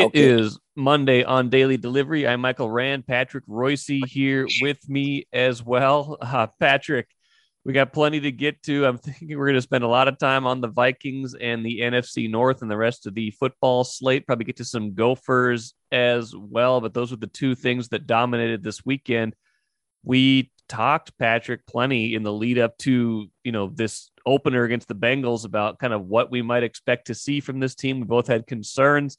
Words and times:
It 0.00 0.06
okay. 0.06 0.30
is 0.30 0.58
Monday 0.76 1.24
on 1.24 1.50
Daily 1.50 1.76
Delivery. 1.76 2.26
I'm 2.26 2.40
Michael 2.40 2.70
Rand. 2.70 3.06
Patrick 3.06 3.44
Royce 3.46 3.86
here 3.86 4.48
with 4.62 4.88
me 4.88 5.26
as 5.32 5.62
well. 5.62 6.16
Uh, 6.30 6.46
Patrick, 6.58 7.08
we 7.64 7.74
got 7.74 7.92
plenty 7.92 8.20
to 8.20 8.32
get 8.32 8.62
to. 8.62 8.86
I'm 8.86 8.96
thinking 8.96 9.36
we're 9.36 9.46
going 9.46 9.56
to 9.56 9.62
spend 9.62 9.84
a 9.84 9.88
lot 9.88 10.08
of 10.08 10.16
time 10.16 10.46
on 10.46 10.62
the 10.62 10.68
Vikings 10.68 11.34
and 11.34 11.66
the 11.66 11.80
NFC 11.80 12.30
North 12.30 12.62
and 12.62 12.70
the 12.70 12.76
rest 12.76 13.06
of 13.06 13.14
the 13.14 13.30
football 13.32 13.84
slate. 13.84 14.26
Probably 14.26 14.46
get 14.46 14.56
to 14.56 14.64
some 14.64 14.94
Gophers 14.94 15.74
as 15.92 16.34
well, 16.34 16.80
but 16.80 16.94
those 16.94 17.10
were 17.10 17.18
the 17.18 17.26
two 17.26 17.54
things 17.54 17.88
that 17.88 18.06
dominated 18.06 18.62
this 18.62 18.86
weekend. 18.86 19.34
We 20.02 20.50
talked 20.68 21.18
Patrick 21.18 21.66
plenty 21.66 22.14
in 22.14 22.22
the 22.22 22.32
lead 22.32 22.58
up 22.58 22.78
to 22.78 23.26
you 23.44 23.52
know 23.52 23.70
this 23.74 24.10
opener 24.24 24.64
against 24.64 24.88
the 24.88 24.94
Bengals 24.94 25.44
about 25.44 25.78
kind 25.78 25.92
of 25.92 26.06
what 26.06 26.30
we 26.30 26.40
might 26.40 26.62
expect 26.62 27.08
to 27.08 27.14
see 27.14 27.40
from 27.40 27.60
this 27.60 27.74
team. 27.74 28.00
We 28.00 28.06
both 28.06 28.28
had 28.28 28.46
concerns. 28.46 29.18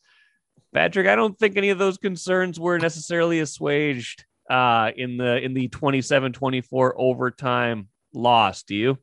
Patrick, 0.74 1.08
I 1.08 1.16
don't 1.16 1.38
think 1.38 1.58
any 1.58 1.70
of 1.70 1.78
those 1.78 1.98
concerns 1.98 2.60
were 2.60 2.80
necessarily 2.80 3.40
assuaged 3.40 4.26
uh, 4.50 4.92
in 4.96 5.18
the 5.18 5.38
in 5.38 5.54
the 5.54 5.68
27-24 5.70 6.94
overtime 6.96 7.90
loss. 8.14 8.64
Do 8.64 8.76
you? 8.76 8.98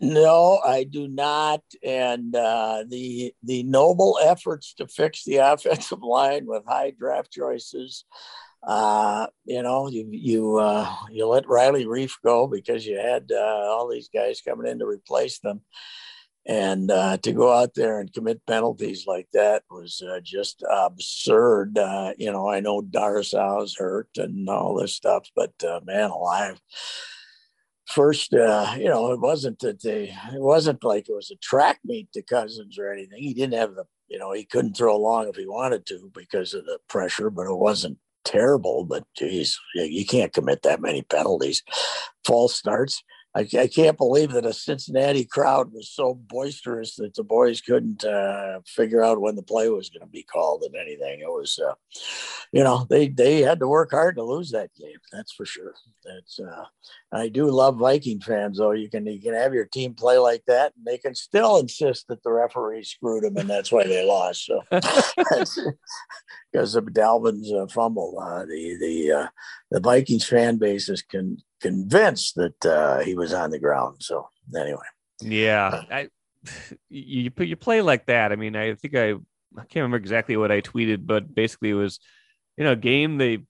No, 0.00 0.60
I 0.64 0.84
do 0.84 1.08
not. 1.08 1.62
And 1.84 2.34
uh, 2.34 2.84
the 2.88 3.34
the 3.42 3.62
noble 3.64 4.18
efforts 4.22 4.74
to 4.74 4.86
fix 4.86 5.24
the 5.24 5.36
offensive 5.52 6.02
line 6.02 6.46
with 6.46 6.64
high 6.66 6.92
draft 6.98 7.30
choices, 7.32 8.04
uh, 8.66 9.26
you 9.44 9.62
know, 9.62 9.88
you 9.88 10.08
you 10.10 10.56
uh, 10.56 10.94
you 11.10 11.26
let 11.26 11.48
Riley 11.48 11.84
Reiff 11.84 12.12
go 12.24 12.46
because 12.46 12.86
you 12.86 12.98
had 12.98 13.30
uh, 13.30 13.36
all 13.36 13.88
these 13.88 14.08
guys 14.12 14.42
coming 14.46 14.70
in 14.70 14.78
to 14.78 14.86
replace 14.86 15.38
them, 15.40 15.60
and 16.46 16.90
uh, 16.90 17.16
to 17.18 17.32
go 17.32 17.52
out 17.52 17.74
there 17.74 18.00
and 18.00 18.12
commit 18.12 18.44
penalties 18.46 19.06
like 19.06 19.28
that 19.32 19.62
was 19.70 20.02
uh, 20.02 20.20
just 20.20 20.64
absurd. 20.70 21.76
Uh, 21.76 22.12
you 22.18 22.32
know, 22.32 22.48
I 22.48 22.60
know 22.60 22.80
Darrisaw's 22.80 23.76
hurt 23.76 24.08
and 24.16 24.48
all 24.48 24.74
this 24.74 24.94
stuff, 24.94 25.28
but 25.36 25.52
uh, 25.62 25.80
man 25.84 26.10
alive. 26.10 26.60
First, 27.86 28.34
uh, 28.34 28.74
you 28.78 28.86
know, 28.86 29.12
it 29.12 29.20
wasn't 29.20 29.58
that 29.60 29.82
they, 29.82 30.14
it 30.32 30.40
wasn't 30.40 30.84
like 30.84 31.08
it 31.08 31.14
was 31.14 31.30
a 31.30 31.36
track 31.36 31.80
meet 31.84 32.10
to 32.12 32.22
Cousins 32.22 32.78
or 32.78 32.90
anything. 32.90 33.20
He 33.20 33.34
didn't 33.34 33.58
have 33.58 33.74
the, 33.74 33.84
you 34.08 34.18
know, 34.18 34.32
he 34.32 34.44
couldn't 34.44 34.76
throw 34.76 34.96
long 34.96 35.28
if 35.28 35.36
he 35.36 35.46
wanted 35.46 35.86
to 35.86 36.10
because 36.14 36.54
of 36.54 36.64
the 36.64 36.78
pressure, 36.88 37.30
but 37.30 37.46
it 37.46 37.56
wasn't 37.56 37.98
terrible. 38.24 38.84
But 38.84 39.04
geez, 39.16 39.58
you 39.74 40.06
can't 40.06 40.32
commit 40.32 40.62
that 40.62 40.80
many 40.80 41.02
penalties. 41.02 41.62
False 42.24 42.54
starts 42.54 43.02
I, 43.34 43.46
I, 43.58 43.68
can't 43.68 43.96
believe 43.96 44.32
that 44.32 44.44
a 44.44 44.52
Cincinnati 44.52 45.24
crowd 45.24 45.72
was 45.72 45.88
so 45.88 46.14
boisterous 46.14 46.96
that 46.96 47.14
the 47.14 47.22
boys 47.22 47.60
couldn't 47.60 48.04
uh, 48.04 48.58
figure 48.66 49.04
out 49.04 49.20
when 49.20 49.36
the 49.36 49.42
play 49.42 49.68
was 49.68 49.88
going 49.88 50.00
to 50.00 50.10
be 50.10 50.24
called 50.24 50.64
and 50.64 50.74
anything. 50.74 51.20
It 51.20 51.28
was, 51.28 51.60
uh, 51.64 51.74
you 52.50 52.64
know, 52.64 52.86
they 52.90 53.08
they 53.08 53.42
had 53.42 53.60
to 53.60 53.68
work 53.68 53.92
hard 53.92 54.16
to 54.16 54.24
lose 54.24 54.50
that 54.50 54.70
game. 54.74 54.98
That's 55.12 55.32
for 55.32 55.46
sure. 55.46 55.74
That's 56.04 56.40
uh, 56.40 56.64
I 57.12 57.28
do 57.28 57.48
love 57.50 57.78
Viking 57.78 58.20
fans 58.20 58.58
though. 58.58 58.72
You 58.72 58.90
can 58.90 59.06
you 59.06 59.20
can 59.20 59.34
have 59.34 59.54
your 59.54 59.66
team 59.66 59.94
play 59.94 60.18
like 60.18 60.42
that, 60.46 60.72
and 60.76 60.84
they 60.84 60.98
can 60.98 61.14
still 61.14 61.58
insist 61.58 62.08
that 62.08 62.24
the 62.24 62.32
referee 62.32 62.82
screwed 62.82 63.22
them, 63.22 63.36
and 63.36 63.48
that's 63.48 63.70
why 63.70 63.84
they 63.84 64.04
lost. 64.04 64.46
So 64.46 64.62
because 66.50 66.74
of 66.74 66.84
Dalvin's 66.86 67.52
uh, 67.52 67.66
fumble, 67.66 68.18
uh, 68.20 68.44
the 68.44 68.76
the 68.80 69.12
uh, 69.12 69.26
the 69.70 69.80
Vikings 69.80 70.26
fan 70.26 70.56
base 70.56 70.88
is 70.88 71.02
con- 71.02 71.38
convinced 71.60 72.34
that 72.36 72.66
uh, 72.66 73.00
he 73.00 73.14
was 73.14 73.32
on 73.32 73.50
the 73.50 73.58
ground. 73.58 73.96
So 74.00 74.28
anyway, 74.56 74.78
yeah, 75.22 75.82
I, 75.90 76.08
you 76.88 77.30
you 77.38 77.56
play 77.56 77.82
like 77.82 78.06
that. 78.06 78.32
I 78.32 78.36
mean, 78.36 78.56
I 78.56 78.74
think 78.74 78.94
I 78.94 79.12
I 79.56 79.64
can't 79.64 79.76
remember 79.76 79.98
exactly 79.98 80.36
what 80.36 80.52
I 80.52 80.60
tweeted, 80.60 81.06
but 81.06 81.34
basically 81.34 81.70
it 81.70 81.74
was 81.74 82.00
you 82.56 82.64
know 82.64 82.72
a 82.72 82.76
game 82.76 83.18
they 83.18 83.44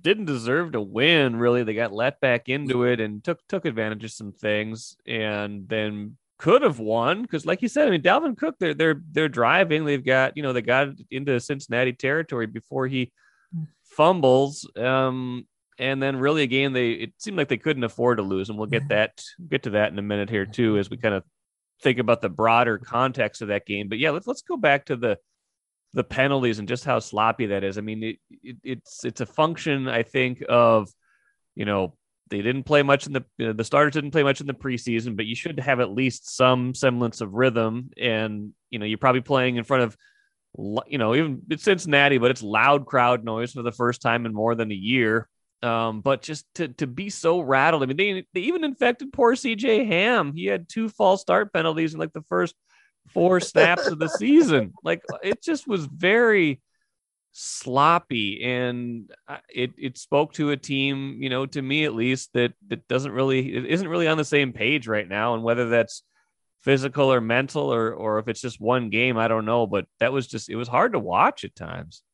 didn't 0.00 0.26
deserve 0.26 0.72
to 0.72 0.80
win. 0.80 1.36
Really, 1.36 1.64
they 1.64 1.74
got 1.74 1.92
let 1.92 2.20
back 2.20 2.48
into 2.48 2.84
it 2.84 3.00
and 3.00 3.24
took 3.24 3.40
took 3.48 3.64
advantage 3.64 4.04
of 4.04 4.12
some 4.12 4.32
things, 4.32 4.96
and 5.06 5.68
then 5.68 6.16
could 6.38 6.62
have 6.62 6.78
won 6.78 7.22
because, 7.22 7.46
like 7.46 7.62
you 7.62 7.68
said, 7.68 7.86
I 7.86 7.90
mean, 7.90 8.02
Dalvin 8.02 8.36
Cook, 8.36 8.56
they're 8.58 8.74
they're 8.74 9.00
they're 9.12 9.28
driving. 9.28 9.84
They've 9.84 10.04
got 10.04 10.36
you 10.36 10.42
know 10.42 10.52
they 10.52 10.62
got 10.62 10.88
into 11.10 11.38
Cincinnati 11.40 11.92
territory 11.92 12.46
before 12.46 12.86
he 12.86 13.12
mm. 13.56 13.66
fumbles. 13.84 14.68
Um, 14.76 15.46
and 15.78 16.02
then 16.02 16.16
really 16.16 16.42
again, 16.42 16.72
they 16.72 16.92
it 16.92 17.12
seemed 17.18 17.36
like 17.36 17.48
they 17.48 17.56
couldn't 17.56 17.84
afford 17.84 18.18
to 18.18 18.22
lose, 18.22 18.48
and 18.48 18.58
we'll 18.58 18.66
get 18.66 18.88
that 18.88 19.22
get 19.48 19.64
to 19.64 19.70
that 19.70 19.92
in 19.92 19.98
a 19.98 20.02
minute 20.02 20.30
here 20.30 20.46
too 20.46 20.78
as 20.78 20.90
we 20.90 20.96
kind 20.96 21.14
of 21.14 21.24
think 21.82 21.98
about 21.98 22.20
the 22.20 22.28
broader 22.28 22.78
context 22.78 23.42
of 23.42 23.48
that 23.48 23.66
game. 23.66 23.88
But 23.88 23.98
yeah, 23.98 24.10
let's 24.10 24.26
let's 24.26 24.42
go 24.42 24.56
back 24.56 24.86
to 24.86 24.96
the 24.96 25.18
the 25.92 26.04
penalties 26.04 26.58
and 26.58 26.68
just 26.68 26.84
how 26.84 26.98
sloppy 26.98 27.46
that 27.46 27.64
is. 27.64 27.78
I 27.78 27.80
mean, 27.80 28.02
it, 28.02 28.16
it, 28.42 28.56
it's 28.62 29.04
it's 29.04 29.20
a 29.20 29.26
function 29.26 29.88
I 29.88 30.02
think 30.02 30.42
of 30.48 30.88
you 31.54 31.64
know 31.64 31.96
they 32.30 32.42
didn't 32.42 32.64
play 32.64 32.82
much 32.82 33.06
in 33.06 33.12
the 33.12 33.24
you 33.38 33.46
know, 33.46 33.52
the 33.52 33.64
starters 33.64 33.92
didn't 33.92 34.12
play 34.12 34.22
much 34.22 34.40
in 34.40 34.46
the 34.46 34.54
preseason, 34.54 35.16
but 35.16 35.26
you 35.26 35.34
should 35.34 35.60
have 35.60 35.80
at 35.80 35.90
least 35.90 36.36
some 36.36 36.74
semblance 36.74 37.20
of 37.20 37.34
rhythm, 37.34 37.90
and 37.98 38.52
you 38.70 38.78
know 38.78 38.86
you're 38.86 38.98
probably 38.98 39.20
playing 39.20 39.56
in 39.56 39.64
front 39.64 39.82
of 39.82 39.96
you 40.86 40.98
know 40.98 41.14
even 41.14 41.42
it's 41.50 41.64
Cincinnati, 41.64 42.18
but 42.18 42.30
it's 42.30 42.42
loud 42.42 42.86
crowd 42.86 43.24
noise 43.24 43.52
for 43.52 43.62
the 43.62 43.72
first 43.72 44.00
time 44.00 44.26
in 44.26 44.34
more 44.34 44.54
than 44.54 44.70
a 44.70 44.74
year. 44.74 45.28
Um, 45.62 46.00
but 46.00 46.22
just 46.22 46.46
to 46.56 46.68
to 46.68 46.86
be 46.86 47.10
so 47.10 47.40
rattled. 47.40 47.82
I 47.82 47.86
mean, 47.86 47.96
they 47.96 48.26
they 48.34 48.40
even 48.40 48.64
infected 48.64 49.12
poor 49.12 49.34
CJ 49.34 49.86
Ham. 49.86 50.32
He 50.34 50.46
had 50.46 50.68
two 50.68 50.88
false 50.88 51.20
start 51.20 51.52
penalties 51.52 51.94
in 51.94 52.00
like 52.00 52.12
the 52.12 52.24
first 52.28 52.54
four 53.12 53.40
snaps 53.40 53.86
of 53.86 53.98
the 53.98 54.08
season. 54.08 54.72
Like 54.82 55.02
it 55.22 55.42
just 55.42 55.66
was 55.66 55.86
very 55.86 56.60
sloppy 57.36 58.44
and 58.44 59.10
it 59.52 59.72
it 59.76 59.98
spoke 59.98 60.32
to 60.34 60.52
a 60.52 60.56
team, 60.56 61.18
you 61.20 61.28
know, 61.28 61.44
to 61.44 61.60
me 61.60 61.84
at 61.84 61.92
least 61.92 62.30
that 62.32 62.52
that 62.68 62.86
doesn't 62.86 63.10
really 63.10 63.54
it 63.54 63.66
isn't 63.66 63.88
really 63.88 64.06
on 64.06 64.16
the 64.16 64.24
same 64.24 64.52
page 64.52 64.86
right 64.86 65.08
now 65.08 65.34
and 65.34 65.42
whether 65.42 65.68
that's 65.68 66.04
physical 66.62 67.12
or 67.12 67.20
mental 67.20 67.74
or 67.74 67.92
or 67.92 68.20
if 68.20 68.28
it's 68.28 68.40
just 68.40 68.60
one 68.60 68.88
game, 68.88 69.18
I 69.18 69.26
don't 69.26 69.44
know, 69.44 69.66
but 69.66 69.86
that 69.98 70.12
was 70.12 70.28
just 70.28 70.48
it 70.48 70.54
was 70.54 70.68
hard 70.68 70.92
to 70.92 71.00
watch 71.00 71.44
at 71.44 71.56
times. 71.56 72.04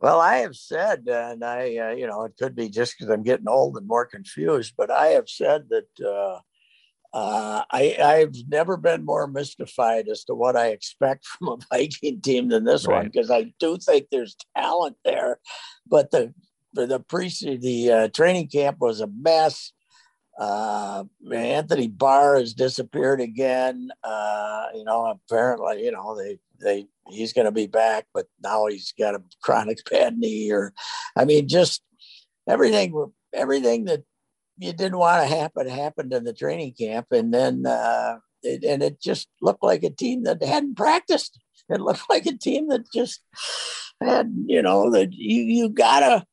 Well, 0.00 0.20
I 0.20 0.36
have 0.36 0.54
said, 0.54 1.08
and 1.08 1.42
I, 1.42 1.76
uh, 1.78 1.90
you 1.90 2.06
know, 2.06 2.24
it 2.24 2.36
could 2.38 2.54
be 2.54 2.68
just 2.68 2.96
because 2.96 3.10
I'm 3.10 3.24
getting 3.24 3.48
old 3.48 3.76
and 3.78 3.88
more 3.88 4.06
confused, 4.06 4.74
but 4.76 4.90
I 4.90 5.08
have 5.08 5.28
said 5.28 5.68
that 5.70 6.06
uh, 6.06 6.40
uh, 7.12 7.62
I, 7.70 7.96
I've 8.02 8.34
never 8.48 8.76
been 8.76 9.04
more 9.04 9.26
mystified 9.26 10.08
as 10.08 10.24
to 10.24 10.34
what 10.34 10.56
I 10.56 10.68
expect 10.68 11.26
from 11.38 11.48
a 11.48 11.58
Viking 11.70 12.20
team 12.20 12.48
than 12.48 12.64
this 12.64 12.86
right. 12.86 12.96
one 12.96 13.06
because 13.06 13.30
I 13.30 13.52
do 13.58 13.76
think 13.78 14.06
there's 14.10 14.36
talent 14.56 14.96
there, 15.04 15.40
but 15.86 16.10
the 16.10 16.34
the 16.74 17.00
pre 17.00 17.28
the 17.28 17.92
uh, 17.92 18.08
training 18.08 18.48
camp 18.48 18.78
was 18.80 19.00
a 19.00 19.06
mess. 19.06 19.72
Uh, 20.38 21.04
Anthony 21.32 21.88
Barr 21.88 22.38
has 22.38 22.54
disappeared 22.54 23.20
again. 23.20 23.90
Uh, 24.04 24.66
you 24.74 24.84
know, 24.84 25.06
apparently, 25.06 25.84
you 25.84 25.90
know, 25.90 26.16
they 26.16 26.38
they 26.60 26.86
he's 27.08 27.32
going 27.32 27.46
to 27.46 27.52
be 27.52 27.66
back, 27.66 28.06
but 28.14 28.26
now 28.42 28.66
he's 28.66 28.92
got 28.96 29.14
a 29.14 29.22
chronic 29.42 29.78
bad 29.90 30.18
knee. 30.18 30.52
Or, 30.52 30.72
I 31.16 31.24
mean, 31.24 31.48
just 31.48 31.82
everything 32.48 33.12
everything 33.34 33.86
that 33.86 34.04
you 34.58 34.72
didn't 34.72 34.98
want 34.98 35.22
to 35.22 35.34
happen 35.34 35.68
happened 35.68 36.12
in 36.12 36.24
the 36.24 36.32
training 36.32 36.74
camp, 36.78 37.06
and 37.10 37.32
then 37.32 37.64
uh, 37.66 38.18
it, 38.42 38.64
and 38.64 38.82
it 38.82 39.00
just 39.00 39.28
looked 39.40 39.62
like 39.62 39.82
a 39.82 39.90
team 39.90 40.24
that 40.24 40.42
hadn't 40.42 40.76
practiced. 40.76 41.40
It 41.68 41.80
looked 41.80 42.02
like 42.10 42.26
a 42.26 42.36
team 42.36 42.68
that 42.68 42.90
just 42.92 43.20
had, 44.02 44.32
you 44.46 44.62
know, 44.62 44.90
that 44.90 45.12
you 45.12 45.42
you 45.42 45.68
gotta 45.68 46.24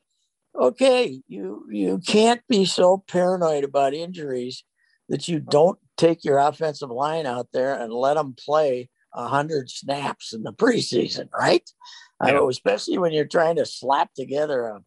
okay, 0.60 1.22
you 1.28 1.66
you 1.72 2.00
can't 2.06 2.42
be 2.50 2.66
so 2.66 3.04
paranoid 3.08 3.64
about 3.64 3.94
injuries 3.94 4.64
that 5.10 5.28
you 5.28 5.40
don't 5.40 5.78
take 5.98 6.26
your 6.26 6.40
offensive 6.40 6.90
line 6.90 7.26
out 7.26 7.48
there 7.54 7.76
and 7.76 7.94
let 7.94 8.16
them 8.16 8.36
play 8.38 8.90
a 9.14 9.22
100 9.22 9.70
snaps 9.70 10.34
in 10.34 10.44
the 10.44 10.52
preseason, 10.52 11.30
right? 11.32 11.70
Yeah. 12.22 12.28
I 12.30 12.32
know, 12.32 12.50
especially 12.50 12.98
when 12.98 13.14
you're 13.14 13.26
trying 13.26 13.58
to 13.58 13.66
slap 13.66 14.14
together 14.14 14.66
a 14.66 14.82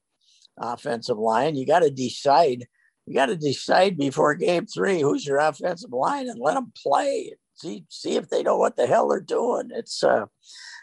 offensive 0.58 1.18
line, 1.18 1.56
you 1.56 1.66
got 1.66 1.80
to 1.80 1.90
decide. 1.90 2.66
You 3.08 3.14
got 3.14 3.26
to 3.26 3.36
decide 3.36 3.96
before 3.96 4.34
game 4.34 4.66
three 4.66 5.00
who's 5.00 5.26
your 5.26 5.38
offensive 5.38 5.92
line 5.92 6.28
and 6.28 6.38
let 6.38 6.54
them 6.54 6.72
play. 6.76 7.32
See, 7.54 7.84
see 7.88 8.16
if 8.16 8.28
they 8.28 8.42
know 8.42 8.58
what 8.58 8.76
the 8.76 8.86
hell 8.86 9.08
they're 9.08 9.20
doing. 9.20 9.70
It's, 9.72 10.04
uh, 10.04 10.26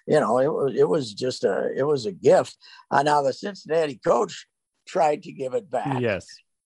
you 0.08 0.20
know, 0.20 0.40
it 0.40 0.48
was 0.48 0.74
it 0.76 0.90
was 0.90 1.14
just 1.14 1.44
a 1.44 1.70
it 1.78 1.84
was 1.84 2.08
a 2.08 2.12
gift. 2.12 2.58
Uh, 2.90 3.04
now 3.04 3.22
the 3.22 3.32
Cincinnati 3.32 4.00
coach 4.04 4.48
tried 4.88 5.24
to 5.24 5.32
give 5.32 5.54
it 5.54 5.70
back. 5.70 6.02
Yes. 6.02 6.26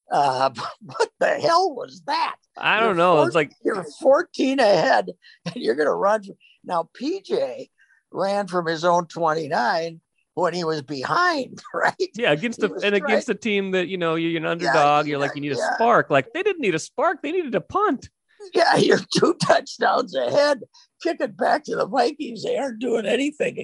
Uh, 0.10 0.50
what 0.82 1.10
the 1.20 1.28
hell 1.28 1.76
was 1.76 2.04
that? 2.08 2.38
I 2.58 2.80
don't 2.80 2.90
you're 2.90 2.96
know. 2.96 3.16
14, 3.18 3.28
it's 3.28 3.36
like 3.36 3.52
you're 3.64 3.86
14 4.02 4.60
ahead 4.60 5.10
and 5.46 5.56
you're 5.58 5.76
going 5.76 5.88
to 5.88 5.94
run. 5.94 6.24
Now, 6.64 6.90
PJ 7.00 7.70
ran 8.12 8.48
from 8.48 8.66
his 8.66 8.86
own 8.86 9.08
29 9.08 10.00
when 10.40 10.54
he 10.54 10.64
was 10.64 10.82
behind, 10.82 11.62
right? 11.74 11.94
Yeah, 12.16 12.32
against 12.32 12.60
the 12.60 12.74
and 12.84 12.96
against 12.96 13.30
a 13.30 13.36
team 13.36 13.72
that 13.72 13.88
you 13.88 13.98
know 13.98 14.16
you're 14.16 14.40
an 14.40 14.46
underdog. 14.46 15.06
Yeah, 15.06 15.12
you're 15.12 15.20
like 15.20 15.36
you 15.36 15.42
need 15.42 15.52
a 15.52 15.76
spark. 15.76 16.10
Like 16.10 16.34
they 16.34 16.44
didn't 16.44 16.62
need 16.62 16.76
a 16.76 16.80
spark; 16.80 17.22
they 17.22 17.32
needed 17.32 17.56
a 17.56 17.62
punt. 17.62 18.10
Yeah, 18.54 18.76
you're 18.78 19.00
two 19.18 19.36
touchdowns 19.36 20.16
ahead. 20.16 20.62
Kick 21.02 21.22
it 21.22 21.38
back 21.38 21.64
to 21.66 21.76
the 21.76 21.88
Vikings. 21.88 22.44
They 22.44 22.58
aren't 22.58 22.80
doing 22.80 23.06
anything. 23.06 23.56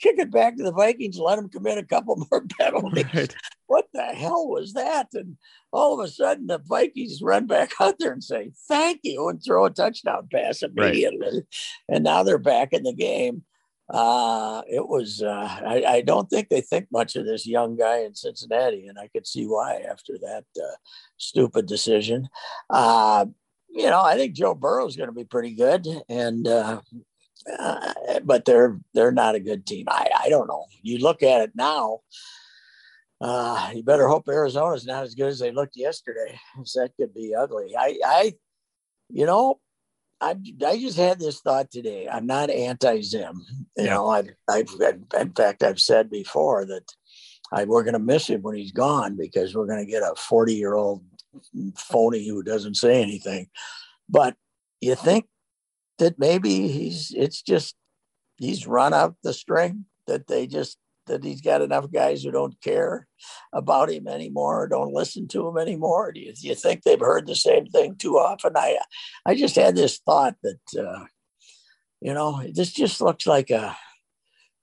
Kick 0.00 0.18
it 0.18 0.30
back 0.30 0.56
to 0.56 0.64
the 0.64 0.72
Vikings. 0.72 1.18
Let 1.18 1.36
them 1.36 1.48
commit 1.48 1.78
a 1.78 1.84
couple 1.84 2.16
more 2.30 2.44
penalties. 2.58 3.04
Right. 3.14 3.36
What 3.66 3.86
the 3.94 4.02
hell 4.02 4.48
was 4.48 4.72
that? 4.72 5.08
And 5.14 5.36
all 5.72 6.00
of 6.00 6.04
a 6.04 6.10
sudden, 6.10 6.48
the 6.48 6.58
Vikings 6.58 7.20
run 7.22 7.46
back 7.46 7.72
out 7.80 7.96
there 7.98 8.12
and 8.12 8.24
say 8.24 8.50
thank 8.66 9.00
you 9.04 9.28
and 9.28 9.40
throw 9.42 9.66
a 9.66 9.70
touchdown 9.70 10.28
pass 10.32 10.62
immediately. 10.62 11.18
Right. 11.20 11.44
And 11.88 12.04
now 12.04 12.22
they're 12.22 12.38
back 12.38 12.72
in 12.72 12.82
the 12.82 12.94
game. 12.94 13.44
Uh, 13.92 14.62
it 14.70 14.86
was, 14.86 15.20
uh, 15.20 15.58
I, 15.66 15.84
I, 15.84 16.00
don't 16.02 16.30
think 16.30 16.48
they 16.48 16.60
think 16.60 16.86
much 16.92 17.16
of 17.16 17.26
this 17.26 17.44
young 17.44 17.76
guy 17.76 18.02
in 18.02 18.14
Cincinnati, 18.14 18.86
and 18.86 18.96
I 18.96 19.08
could 19.08 19.26
see 19.26 19.46
why 19.46 19.82
after 19.90 20.16
that 20.18 20.44
uh, 20.56 20.76
stupid 21.16 21.66
decision. 21.66 22.28
Uh, 22.68 23.26
you 23.68 23.90
know, 23.90 24.00
I 24.00 24.14
think 24.14 24.34
Joe 24.34 24.54
Burrow 24.54 24.86
is 24.86 24.96
going 24.96 25.08
to 25.08 25.14
be 25.14 25.24
pretty 25.24 25.56
good, 25.56 25.88
and 26.08 26.46
uh, 26.46 26.80
uh, 27.58 27.92
but 28.22 28.44
they're 28.44 28.78
they're 28.94 29.12
not 29.12 29.34
a 29.34 29.40
good 29.40 29.66
team. 29.66 29.86
I, 29.88 30.08
I 30.24 30.28
don't 30.28 30.48
know. 30.48 30.66
You 30.82 30.98
look 30.98 31.22
at 31.22 31.42
it 31.42 31.52
now. 31.54 32.00
Uh, 33.20 33.70
you 33.74 33.82
better 33.82 34.08
hope 34.08 34.28
Arizona's 34.28 34.86
not 34.86 35.04
as 35.04 35.14
good 35.14 35.28
as 35.28 35.38
they 35.38 35.50
looked 35.50 35.76
yesterday. 35.76 36.38
That 36.74 36.92
could 36.96 37.12
be 37.12 37.34
ugly. 37.34 37.74
I, 37.78 37.98
I, 38.04 38.32
you 39.10 39.26
know, 39.26 39.60
I, 40.20 40.36
I 40.66 40.78
just 40.78 40.98
had 40.98 41.18
this 41.18 41.40
thought 41.40 41.70
today. 41.70 42.08
I'm 42.08 42.26
not 42.26 42.50
anti-Zim. 42.50 43.42
You 43.76 43.84
yeah. 43.84 43.94
know, 43.94 44.08
I've, 44.08 44.28
I've, 44.48 44.68
in 45.18 45.32
fact, 45.32 45.62
I've 45.62 45.80
said 45.80 46.10
before 46.10 46.66
that 46.66 46.84
I, 47.52 47.64
we're 47.64 47.82
going 47.82 47.94
to 47.94 47.98
miss 47.98 48.28
him 48.28 48.42
when 48.42 48.56
he's 48.56 48.72
gone 48.72 49.16
because 49.16 49.54
we're 49.54 49.66
going 49.66 49.84
to 49.84 49.90
get 49.90 50.02
a 50.02 50.14
40 50.16 50.54
year 50.54 50.74
old 50.74 51.02
phony 51.76 52.28
who 52.28 52.42
doesn't 52.42 52.76
say 52.76 53.02
anything. 53.02 53.48
But 54.08 54.36
you 54.80 54.94
think 54.94 55.26
that 55.98 56.18
maybe 56.18 56.68
he's, 56.68 57.12
it's 57.16 57.42
just, 57.42 57.74
he's 58.38 58.66
run 58.66 58.92
out 58.92 59.16
the 59.22 59.32
string 59.32 59.86
that 60.06 60.26
they 60.26 60.46
just 60.46 60.78
that 61.10 61.24
he's 61.24 61.40
got 61.40 61.62
enough 61.62 61.90
guys 61.92 62.22
who 62.22 62.30
don't 62.30 62.60
care 62.62 63.06
about 63.52 63.90
him 63.90 64.08
anymore 64.08 64.62
or 64.62 64.68
don't 64.68 64.94
listen 64.94 65.28
to 65.28 65.46
him 65.46 65.58
anymore? 65.58 66.12
Do 66.12 66.20
you, 66.20 66.32
do 66.32 66.48
you 66.48 66.54
think 66.54 66.82
they've 66.82 66.98
heard 66.98 67.26
the 67.26 67.34
same 67.34 67.66
thing 67.66 67.96
too 67.96 68.18
often? 68.18 68.52
I, 68.56 68.78
I 69.26 69.34
just 69.34 69.56
had 69.56 69.76
this 69.76 69.98
thought 69.98 70.36
that, 70.42 70.60
uh, 70.78 71.04
you 72.00 72.14
know, 72.14 72.42
this 72.54 72.72
just 72.72 73.00
looks 73.00 73.26
like 73.26 73.50
a, 73.50 73.76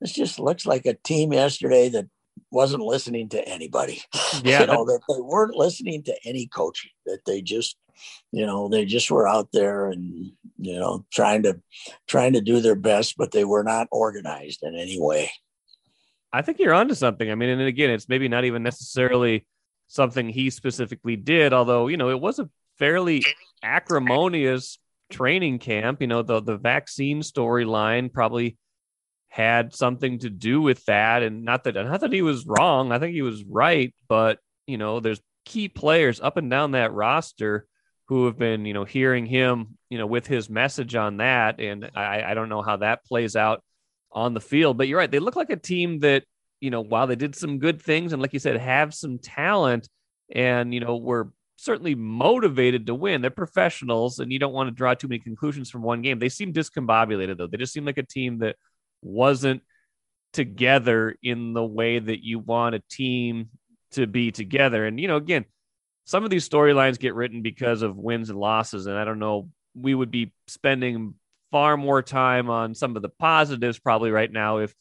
this 0.01 0.13
just 0.13 0.39
looks 0.39 0.65
like 0.65 0.85
a 0.85 0.93
team 0.93 1.33
yesterday 1.33 1.89
that 1.89 2.07
wasn't 2.51 2.83
listening 2.83 3.29
to 3.29 3.47
anybody. 3.47 4.01
Yeah, 4.43 4.61
you 4.61 4.67
know 4.67 4.85
that 4.85 5.01
they 5.09 5.19
weren't 5.19 5.55
listening 5.55 6.03
to 6.03 6.15
any 6.23 6.45
coaching. 6.45 6.91
That 7.07 7.25
they 7.25 7.41
just, 7.41 7.75
you 8.31 8.45
know, 8.45 8.69
they 8.69 8.85
just 8.85 9.09
were 9.09 9.27
out 9.27 9.49
there 9.51 9.89
and 9.89 10.31
you 10.57 10.79
know 10.79 11.05
trying 11.11 11.41
to 11.43 11.59
trying 12.07 12.33
to 12.33 12.41
do 12.41 12.59
their 12.59 12.75
best, 12.75 13.15
but 13.17 13.31
they 13.31 13.45
were 13.45 13.63
not 13.63 13.87
organized 13.89 14.59
in 14.61 14.75
any 14.75 14.99
way. 14.99 15.31
I 16.31 16.41
think 16.41 16.59
you're 16.59 16.73
onto 16.73 16.93
something. 16.93 17.29
I 17.29 17.35
mean, 17.35 17.49
and 17.49 17.61
again, 17.61 17.89
it's 17.89 18.09
maybe 18.09 18.27
not 18.27 18.45
even 18.45 18.63
necessarily 18.63 19.45
something 19.87 20.27
he 20.29 20.49
specifically 20.49 21.15
did, 21.15 21.53
although, 21.53 21.87
you 21.87 21.97
know, 21.97 22.09
it 22.09 22.19
was 22.19 22.39
a 22.39 22.49
fairly 22.77 23.23
acrimonious 23.63 24.79
training 25.09 25.59
camp. 25.59 26.01
You 26.01 26.07
know, 26.07 26.21
the 26.21 26.41
the 26.41 26.57
vaccine 26.57 27.21
storyline 27.21 28.11
probably 28.11 28.57
had 29.29 29.73
something 29.73 30.19
to 30.19 30.29
do 30.29 30.61
with 30.61 30.83
that. 30.85 31.23
And 31.23 31.43
not 31.43 31.63
that 31.63 31.75
not 31.75 32.01
that 32.01 32.13
he 32.13 32.21
was 32.21 32.45
wrong. 32.45 32.91
I 32.91 32.99
think 32.99 33.13
he 33.13 33.21
was 33.21 33.43
right, 33.45 33.93
but 34.07 34.39
you 34.65 34.77
know, 34.77 34.99
there's 34.99 35.21
key 35.45 35.69
players 35.69 36.19
up 36.19 36.37
and 36.37 36.49
down 36.51 36.71
that 36.71 36.93
roster 36.93 37.65
who 38.07 38.25
have 38.25 38.37
been, 38.37 38.65
you 38.65 38.73
know, 38.73 38.83
hearing 38.85 39.25
him, 39.25 39.77
you 39.89 39.97
know, 39.97 40.05
with 40.05 40.27
his 40.27 40.49
message 40.49 40.95
on 40.95 41.17
that. 41.17 41.59
And 41.59 41.89
I, 41.95 42.23
I 42.23 42.33
don't 42.33 42.49
know 42.49 42.61
how 42.61 42.77
that 42.77 43.05
plays 43.05 43.35
out 43.35 43.63
on 44.17 44.33
the 44.33 44.41
field. 44.41 44.77
But 44.77 44.87
you're 44.87 44.97
right; 44.97 45.11
they 45.11 45.19
look 45.19 45.35
like 45.35 45.51
a 45.51 45.55
team 45.55 45.99
that 45.99 46.23
you 46.59 46.71
know, 46.71 46.81
while 46.81 47.05
they 47.05 47.15
did 47.15 47.35
some 47.35 47.59
good 47.59 47.81
things 47.81 48.13
and 48.13 48.21
like 48.21 48.33
you 48.33 48.39
said, 48.39 48.57
have 48.57 48.93
some 48.93 49.19
talent, 49.19 49.87
and 50.33 50.73
you 50.73 50.79
know, 50.79 50.97
were 50.97 51.31
certainly 51.57 51.95
motivated 51.95 52.87
to 52.87 52.95
win. 52.95 53.21
They're 53.21 53.31
professionals, 53.31 54.19
and 54.19 54.31
you 54.31 54.39
don't 54.39 54.53
want 54.53 54.67
to 54.67 54.75
draw 54.75 54.93
too 54.93 55.07
many 55.07 55.19
conclusions 55.19 55.69
from 55.69 55.83
one 55.83 56.01
game. 56.01 56.19
They 56.19 56.29
seem 56.29 56.53
discombobulated 56.53 57.37
though. 57.37 57.47
They 57.47 57.57
just 57.57 57.73
seem 57.73 57.85
like 57.85 57.99
a 57.99 58.03
team 58.03 58.39
that 58.39 58.55
wasn't 59.01 59.61
together 60.33 61.15
in 61.23 61.53
the 61.53 61.63
way 61.63 61.99
that 61.99 62.23
you 62.23 62.39
want 62.39 62.75
a 62.75 62.83
team 62.89 63.49
to 63.91 64.07
be 64.07 64.31
together. 64.31 64.85
And 64.85 64.99
you 64.99 65.07
know, 65.07 65.17
again, 65.17 65.45
some 66.05 66.23
of 66.23 66.29
these 66.29 66.47
storylines 66.47 66.99
get 66.99 67.15
written 67.15 67.41
because 67.41 67.83
of 67.83 67.95
wins 67.97 68.29
and 68.29 68.39
losses, 68.39 68.87
and 68.87 68.97
I 68.97 69.05
don't 69.05 69.19
know. 69.19 69.49
We 69.75 69.93
would 69.93 70.09
be 70.09 70.33
spending 70.47 71.13
far 71.51 71.77
more 71.77 72.01
time 72.01 72.49
on 72.49 72.75
some 72.75 72.95
of 72.95 73.01
the 73.01 73.09
positives 73.09 73.79
probably 73.79 74.11
right 74.11 74.31
now 74.31 74.57
if 74.57 74.73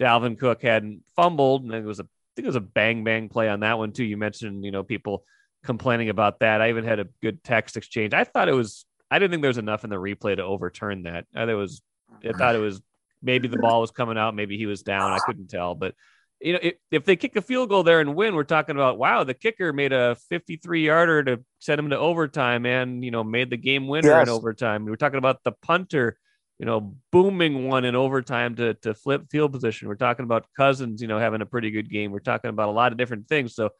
Dalvin 0.00 0.38
Cook 0.38 0.62
hadn't 0.62 1.02
fumbled 1.16 1.64
and 1.64 1.74
it 1.74 1.84
was 1.84 2.00
a 2.00 2.04
I 2.04 2.32
think 2.36 2.46
it 2.46 2.48
was 2.48 2.56
a 2.56 2.60
bang 2.60 3.04
bang 3.04 3.28
play 3.28 3.48
on 3.48 3.60
that 3.60 3.76
one 3.76 3.92
too. 3.92 4.04
You 4.04 4.16
mentioned, 4.16 4.64
you 4.64 4.70
know, 4.70 4.82
people 4.82 5.24
complaining 5.64 6.08
about 6.08 6.40
that. 6.40 6.60
I 6.60 6.70
even 6.70 6.84
had 6.84 7.00
a 7.00 7.08
good 7.20 7.42
text 7.42 7.76
exchange. 7.76 8.14
I 8.14 8.24
thought 8.24 8.48
it 8.48 8.54
was 8.54 8.86
I 9.10 9.18
didn't 9.18 9.32
think 9.32 9.42
there 9.42 9.50
was 9.50 9.58
enough 9.58 9.84
in 9.84 9.90
the 9.90 9.96
replay 9.96 10.36
to 10.36 10.44
overturn 10.44 11.02
that. 11.02 11.26
I 11.34 11.40
thought 11.40 11.48
it 11.48 11.54
was 11.54 11.82
I 12.24 12.32
thought 12.32 12.54
it 12.54 12.60
was 12.60 12.80
maybe 13.22 13.48
the 13.48 13.58
ball 13.58 13.80
was 13.80 13.90
coming 13.90 14.16
out, 14.16 14.34
maybe 14.34 14.56
he 14.56 14.66
was 14.66 14.82
down. 14.82 15.12
I 15.12 15.18
couldn't 15.26 15.48
tell, 15.48 15.74
but 15.74 15.94
you 16.40 16.54
know, 16.54 16.70
if, 16.90 17.04
they 17.04 17.16
kick 17.16 17.36
a 17.36 17.42
field 17.42 17.68
goal 17.68 17.82
there 17.82 18.00
and 18.00 18.14
win, 18.14 18.34
we're 18.34 18.44
talking 18.44 18.76
about 18.76 18.98
wow, 18.98 19.24
the 19.24 19.34
kicker 19.34 19.72
made 19.72 19.92
a 19.92 20.16
53 20.28 20.86
yarder 20.86 21.22
to 21.24 21.44
send 21.58 21.78
him 21.78 21.90
to 21.90 21.98
overtime 21.98 22.64
and 22.64 23.04
you 23.04 23.10
know 23.10 23.22
made 23.22 23.50
the 23.50 23.56
game 23.56 23.86
winner 23.86 24.08
yes. 24.08 24.26
in 24.26 24.32
overtime. 24.32 24.84
We 24.84 24.92
are 24.92 24.96
talking 24.96 25.18
about 25.18 25.44
the 25.44 25.52
punter, 25.52 26.18
you 26.58 26.66
know, 26.66 26.94
booming 27.12 27.68
one 27.68 27.84
in 27.84 27.94
overtime 27.94 28.56
to 28.56 28.74
to 28.74 28.94
flip 28.94 29.26
field 29.30 29.52
position. 29.52 29.88
We're 29.88 29.96
talking 29.96 30.24
about 30.24 30.46
Cousins, 30.56 31.02
you 31.02 31.08
know, 31.08 31.18
having 31.18 31.42
a 31.42 31.46
pretty 31.46 31.70
good 31.70 31.90
game. 31.90 32.10
We're 32.10 32.20
talking 32.20 32.50
about 32.50 32.68
a 32.68 32.72
lot 32.72 32.92
of 32.92 32.98
different 32.98 33.28
things. 33.28 33.54
So 33.54 33.70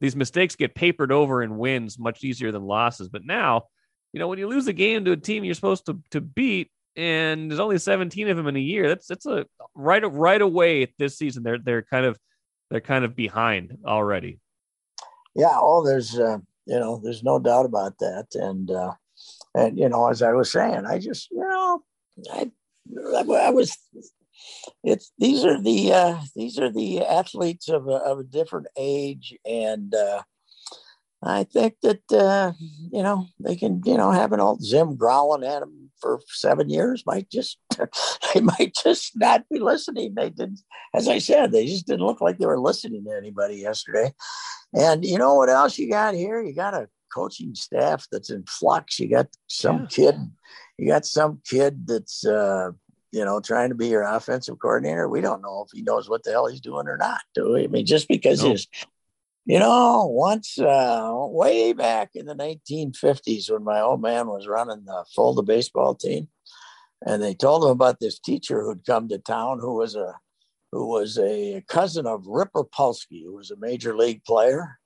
these 0.00 0.16
mistakes 0.16 0.56
get 0.56 0.74
papered 0.74 1.12
over 1.12 1.42
in 1.42 1.56
wins 1.56 1.98
much 1.98 2.24
easier 2.24 2.50
than 2.50 2.62
losses. 2.62 3.08
But 3.08 3.24
now, 3.24 3.64
you 4.12 4.18
know, 4.18 4.28
when 4.28 4.38
you 4.38 4.48
lose 4.48 4.66
a 4.66 4.72
game 4.72 5.04
to 5.04 5.12
a 5.12 5.16
team 5.16 5.44
you're 5.44 5.54
supposed 5.54 5.86
to 5.86 6.00
to 6.10 6.20
beat, 6.20 6.70
and 6.98 7.48
there's 7.48 7.60
only 7.60 7.78
17 7.78 8.28
of 8.28 8.36
them 8.36 8.48
in 8.48 8.56
a 8.56 8.60
year. 8.60 8.88
That's 8.88 9.06
that's 9.06 9.24
a 9.24 9.46
right 9.74 10.02
right 10.12 10.42
away 10.42 10.92
this 10.98 11.16
season. 11.16 11.44
They're 11.44 11.58
they're 11.58 11.82
kind 11.82 12.04
of 12.04 12.18
they're 12.70 12.80
kind 12.80 13.04
of 13.04 13.14
behind 13.14 13.78
already. 13.86 14.40
Yeah. 15.34 15.54
Oh, 15.54 15.86
there's 15.86 16.18
uh, 16.18 16.38
you 16.66 16.78
know 16.78 17.00
there's 17.02 17.22
no 17.22 17.38
doubt 17.38 17.66
about 17.66 17.98
that, 18.00 18.26
and 18.34 18.68
uh, 18.70 18.94
and 19.54 19.78
you 19.78 19.88
know 19.88 20.08
as 20.08 20.22
I 20.22 20.32
was 20.32 20.50
saying, 20.50 20.86
I 20.86 20.98
just 20.98 21.30
you 21.30 21.48
know 21.48 21.82
I 22.32 22.50
I 22.96 23.50
was 23.50 23.78
it's 24.82 25.12
these 25.18 25.44
are 25.44 25.62
the 25.62 25.92
uh, 25.92 26.20
these 26.34 26.58
are 26.58 26.70
the 26.70 27.04
athletes 27.04 27.68
of 27.68 27.86
a, 27.86 27.92
of 27.92 28.18
a 28.18 28.24
different 28.24 28.66
age 28.76 29.34
and. 29.46 29.94
Uh, 29.94 30.22
I 31.20 31.42
think 31.42 31.74
that 31.82 32.12
uh, 32.12 32.52
you 32.92 33.02
know 33.02 33.26
they 33.40 33.56
can 33.56 33.82
you 33.84 33.96
know 33.96 34.12
have 34.12 34.30
an 34.30 34.38
old 34.38 34.62
Zim 34.62 34.94
growling 34.94 35.42
at 35.42 35.58
them 35.58 35.77
for 36.00 36.20
seven 36.28 36.68
years 36.68 37.04
might 37.06 37.30
just 37.30 37.58
they 38.34 38.40
might 38.40 38.74
just 38.82 39.12
not 39.16 39.44
be 39.50 39.58
listening. 39.58 40.14
They 40.14 40.30
didn't, 40.30 40.60
as 40.94 41.08
I 41.08 41.18
said, 41.18 41.52
they 41.52 41.66
just 41.66 41.86
didn't 41.86 42.06
look 42.06 42.20
like 42.20 42.38
they 42.38 42.46
were 42.46 42.60
listening 42.60 43.04
to 43.04 43.16
anybody 43.16 43.56
yesterday. 43.56 44.12
And 44.74 45.04
you 45.04 45.18
know 45.18 45.34
what 45.34 45.48
else 45.48 45.78
you 45.78 45.90
got 45.90 46.14
here? 46.14 46.42
You 46.42 46.54
got 46.54 46.74
a 46.74 46.88
coaching 47.14 47.54
staff 47.54 48.06
that's 48.10 48.30
in 48.30 48.44
flux. 48.44 48.98
You 48.98 49.10
got 49.10 49.28
some 49.46 49.80
yeah. 49.80 49.86
kid, 49.86 50.14
you 50.76 50.88
got 50.88 51.06
some 51.06 51.40
kid 51.48 51.86
that's 51.86 52.24
uh, 52.26 52.72
you 53.12 53.24
know 53.24 53.40
trying 53.40 53.70
to 53.70 53.74
be 53.74 53.88
your 53.88 54.02
offensive 54.02 54.58
coordinator. 54.58 55.08
We 55.08 55.20
don't 55.20 55.42
know 55.42 55.64
if 55.66 55.70
he 55.72 55.82
knows 55.82 56.08
what 56.08 56.22
the 56.24 56.32
hell 56.32 56.46
he's 56.46 56.60
doing 56.60 56.86
or 56.86 56.96
not. 56.96 57.20
Do 57.34 57.54
we? 57.54 57.64
I 57.64 57.66
mean, 57.68 57.86
just 57.86 58.08
because 58.08 58.42
nope. 58.42 58.52
his 58.52 58.66
you 59.48 59.58
know, 59.58 60.06
once 60.12 60.58
uh, 60.58 61.10
way 61.10 61.72
back 61.72 62.10
in 62.14 62.26
the 62.26 62.34
1950s, 62.34 63.50
when 63.50 63.64
my 63.64 63.80
old 63.80 64.02
man 64.02 64.26
was 64.26 64.46
running 64.46 64.84
the 64.84 65.06
Fulda 65.16 65.42
baseball 65.42 65.94
team, 65.94 66.28
and 67.06 67.22
they 67.22 67.32
told 67.32 67.64
him 67.64 67.70
about 67.70 67.98
this 67.98 68.18
teacher 68.18 68.62
who'd 68.62 68.84
come 68.84 69.08
to 69.08 69.16
town, 69.16 69.58
who 69.58 69.74
was 69.74 69.96
a 69.96 70.14
who 70.70 70.86
was 70.86 71.18
a 71.18 71.64
cousin 71.66 72.06
of 72.06 72.26
Rip 72.26 72.50
Repulski, 72.54 73.24
who 73.24 73.36
was 73.36 73.50
a 73.50 73.56
major 73.56 73.96
league 73.96 74.22
player. 74.24 74.78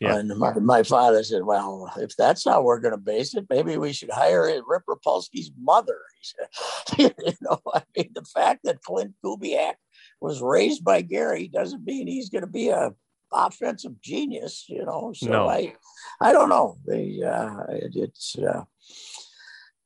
Yeah. 0.00 0.16
And 0.16 0.36
my, 0.36 0.54
my 0.54 0.82
father 0.82 1.22
said, 1.22 1.44
"Well, 1.44 1.92
if 1.98 2.16
that's 2.16 2.44
how 2.44 2.62
we're 2.62 2.80
going 2.80 2.94
to 2.94 2.98
base 2.98 3.36
it, 3.36 3.46
maybe 3.48 3.76
we 3.76 3.92
should 3.92 4.10
hire 4.10 4.60
Rip 4.66 4.82
Repulski's 4.88 5.52
mother." 5.56 5.98
He 6.96 7.04
said, 7.04 7.14
"You 7.24 7.32
know, 7.42 7.60
I 7.72 7.82
mean, 7.96 8.10
the 8.12 8.24
fact 8.24 8.62
that 8.64 8.82
Klint 8.82 9.14
Kubiak 9.24 9.74
was 10.20 10.42
raised 10.42 10.82
by 10.82 11.02
Gary 11.02 11.46
doesn't 11.46 11.84
mean 11.84 12.08
he's 12.08 12.28
going 12.28 12.42
to 12.42 12.50
be 12.50 12.70
a 12.70 12.92
offensive 13.32 14.00
genius, 14.00 14.64
you 14.68 14.84
know. 14.84 15.12
So 15.14 15.28
no. 15.28 15.48
I, 15.48 15.74
I 16.20 16.32
don't 16.32 16.48
know. 16.48 16.76
They, 16.86 17.20
uh, 17.22 17.64
it, 17.70 17.92
it's, 17.94 18.36
uh, 18.38 18.64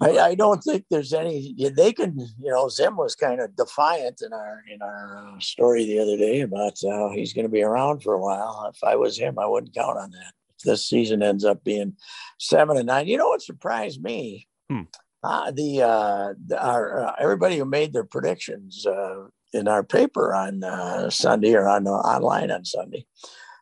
I, 0.00 0.18
I 0.18 0.34
don't 0.34 0.62
think 0.62 0.84
there's 0.90 1.12
any. 1.12 1.54
They 1.76 1.92
can, 1.92 2.18
you 2.18 2.50
know. 2.50 2.68
Zim 2.68 2.96
was 2.96 3.14
kind 3.14 3.40
of 3.40 3.54
defiant 3.54 4.22
in 4.26 4.32
our 4.32 4.62
in 4.68 4.82
our 4.82 5.34
uh, 5.36 5.40
story 5.40 5.84
the 5.84 6.00
other 6.00 6.16
day 6.16 6.40
about 6.40 6.74
how 6.82 7.10
he's 7.10 7.32
going 7.32 7.46
to 7.46 7.52
be 7.52 7.62
around 7.62 8.02
for 8.02 8.14
a 8.14 8.20
while. 8.20 8.70
If 8.74 8.82
I 8.82 8.96
was 8.96 9.16
him, 9.16 9.38
I 9.38 9.46
wouldn't 9.46 9.74
count 9.74 9.96
on 9.98 10.10
that. 10.10 10.32
If 10.58 10.64
this 10.64 10.88
season 10.88 11.22
ends 11.22 11.44
up 11.44 11.62
being 11.62 11.94
seven 12.38 12.76
and 12.76 12.86
nine, 12.86 13.06
you 13.06 13.16
know 13.16 13.28
what 13.28 13.40
surprised 13.40 14.02
me 14.02 14.48
Hmm. 14.70 14.82
Uh, 15.22 15.50
the, 15.52 15.82
uh, 15.82 16.34
the 16.46 16.62
our 16.62 17.06
uh, 17.06 17.12
everybody 17.18 17.56
who 17.56 17.64
made 17.64 17.92
their 17.92 18.04
predictions 18.04 18.84
uh, 18.86 19.24
in 19.54 19.68
our 19.68 19.82
paper 19.82 20.34
on 20.34 20.64
uh, 20.64 21.11
Sunday 21.11 21.54
or 21.54 21.68
on 21.68 21.87
online 21.87 22.50
on 22.50 22.64
Sunday, 22.64 23.06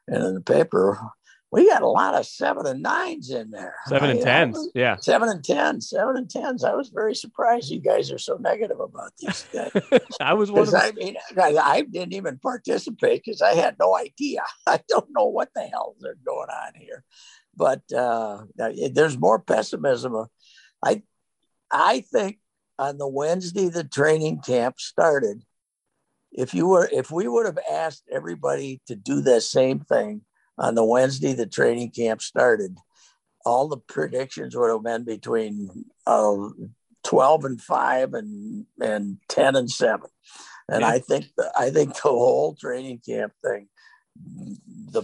and 0.09 0.25
in 0.25 0.35
the 0.35 0.41
paper 0.41 0.99
we 1.53 1.69
got 1.69 1.83
a 1.83 1.89
lot 1.89 2.15
of 2.15 2.25
seven 2.25 2.67
and 2.67 2.83
nines 2.83 3.31
in 3.31 3.51
there. 3.51 3.75
Seven 3.87 4.09
and 4.09 4.23
tens, 4.23 4.57
was, 4.57 4.71
yeah. 4.75 4.97
Seven 4.97 5.29
and 5.29 5.45
tens, 5.45 5.91
seven 5.91 6.17
and 6.17 6.29
tens. 6.29 6.65
I 6.65 6.75
was 6.75 6.89
very 6.89 7.15
surprised 7.15 7.71
you 7.71 7.79
guys 7.79 8.11
are 8.11 8.19
so 8.19 8.39
negative 8.39 8.81
about 8.81 9.13
these 9.19 9.47
guys. 9.53 9.71
I 10.19 10.33
was 10.33 10.51
one 10.51 10.67
of 10.67 10.75
I 10.75 10.93
mean, 10.93 11.17
I 11.39 11.83
didn't 11.83 12.15
even 12.15 12.39
participate 12.39 13.23
because 13.23 13.43
I 13.43 13.53
had 13.53 13.77
no 13.79 13.95
idea. 13.95 14.43
I 14.67 14.81
don't 14.89 15.09
know 15.11 15.27
what 15.27 15.51
the 15.55 15.61
hell 15.61 15.95
is 16.01 16.07
going 16.25 16.49
on 16.49 16.73
here. 16.75 17.05
But 17.55 17.83
uh, 17.93 18.45
there's 18.57 19.19
more 19.19 19.39
pessimism. 19.39 20.27
I, 20.83 21.03
I 21.71 22.01
think 22.01 22.39
on 22.79 22.97
the 22.97 23.07
Wednesday 23.07 23.69
the 23.69 23.85
training 23.85 24.41
camp 24.41 24.81
started, 24.81 25.43
if 26.33 26.55
you 26.55 26.67
were, 26.67 26.89
if 26.93 27.11
we 27.11 27.29
would 27.29 27.47
have 27.47 27.59
asked 27.71 28.05
everybody 28.11 28.81
to 28.87 28.95
do 28.95 29.21
the 29.21 29.41
same 29.41 29.81
thing 29.81 30.23
on 30.59 30.75
the 30.75 30.85
Wednesday 30.85 31.33
the 31.33 31.47
training 31.47 31.91
camp 31.91 32.23
started, 32.23 32.77
all 33.45 33.69
the 33.69 33.77
predictions 33.77 34.57
would 34.57 34.71
have 34.71 34.83
been 34.83 35.05
between 35.05 35.69
uh, 36.07 36.37
12 37.05 37.45
and 37.45 37.61
5 37.61 38.15
and, 38.15 38.67
and 38.81 39.19
10 39.29 39.57
and 39.57 39.71
7. 39.71 40.07
And 40.69 40.83
yeah. 40.83 40.89
I 40.89 40.99
think 41.01 41.27
the, 41.37 41.53
I 41.57 41.71
think 41.71 41.95
the 41.95 42.09
whole 42.09 42.55
training 42.55 43.01
camp 43.05 43.33
thing, 43.45 43.69
the 44.91 45.03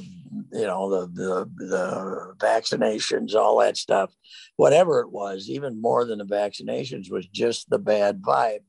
you 0.52 0.66
know 0.66 0.90
the, 0.90 1.06
the 1.06 1.66
the 1.66 2.34
vaccinations, 2.38 3.34
all 3.34 3.58
that 3.58 3.76
stuff, 3.76 4.14
whatever 4.56 5.00
it 5.00 5.10
was, 5.10 5.48
even 5.48 5.80
more 5.80 6.04
than 6.04 6.18
the 6.18 6.24
vaccinations, 6.24 7.10
was 7.10 7.26
just 7.26 7.68
the 7.70 7.78
bad 7.78 8.22
vibe. 8.22 8.60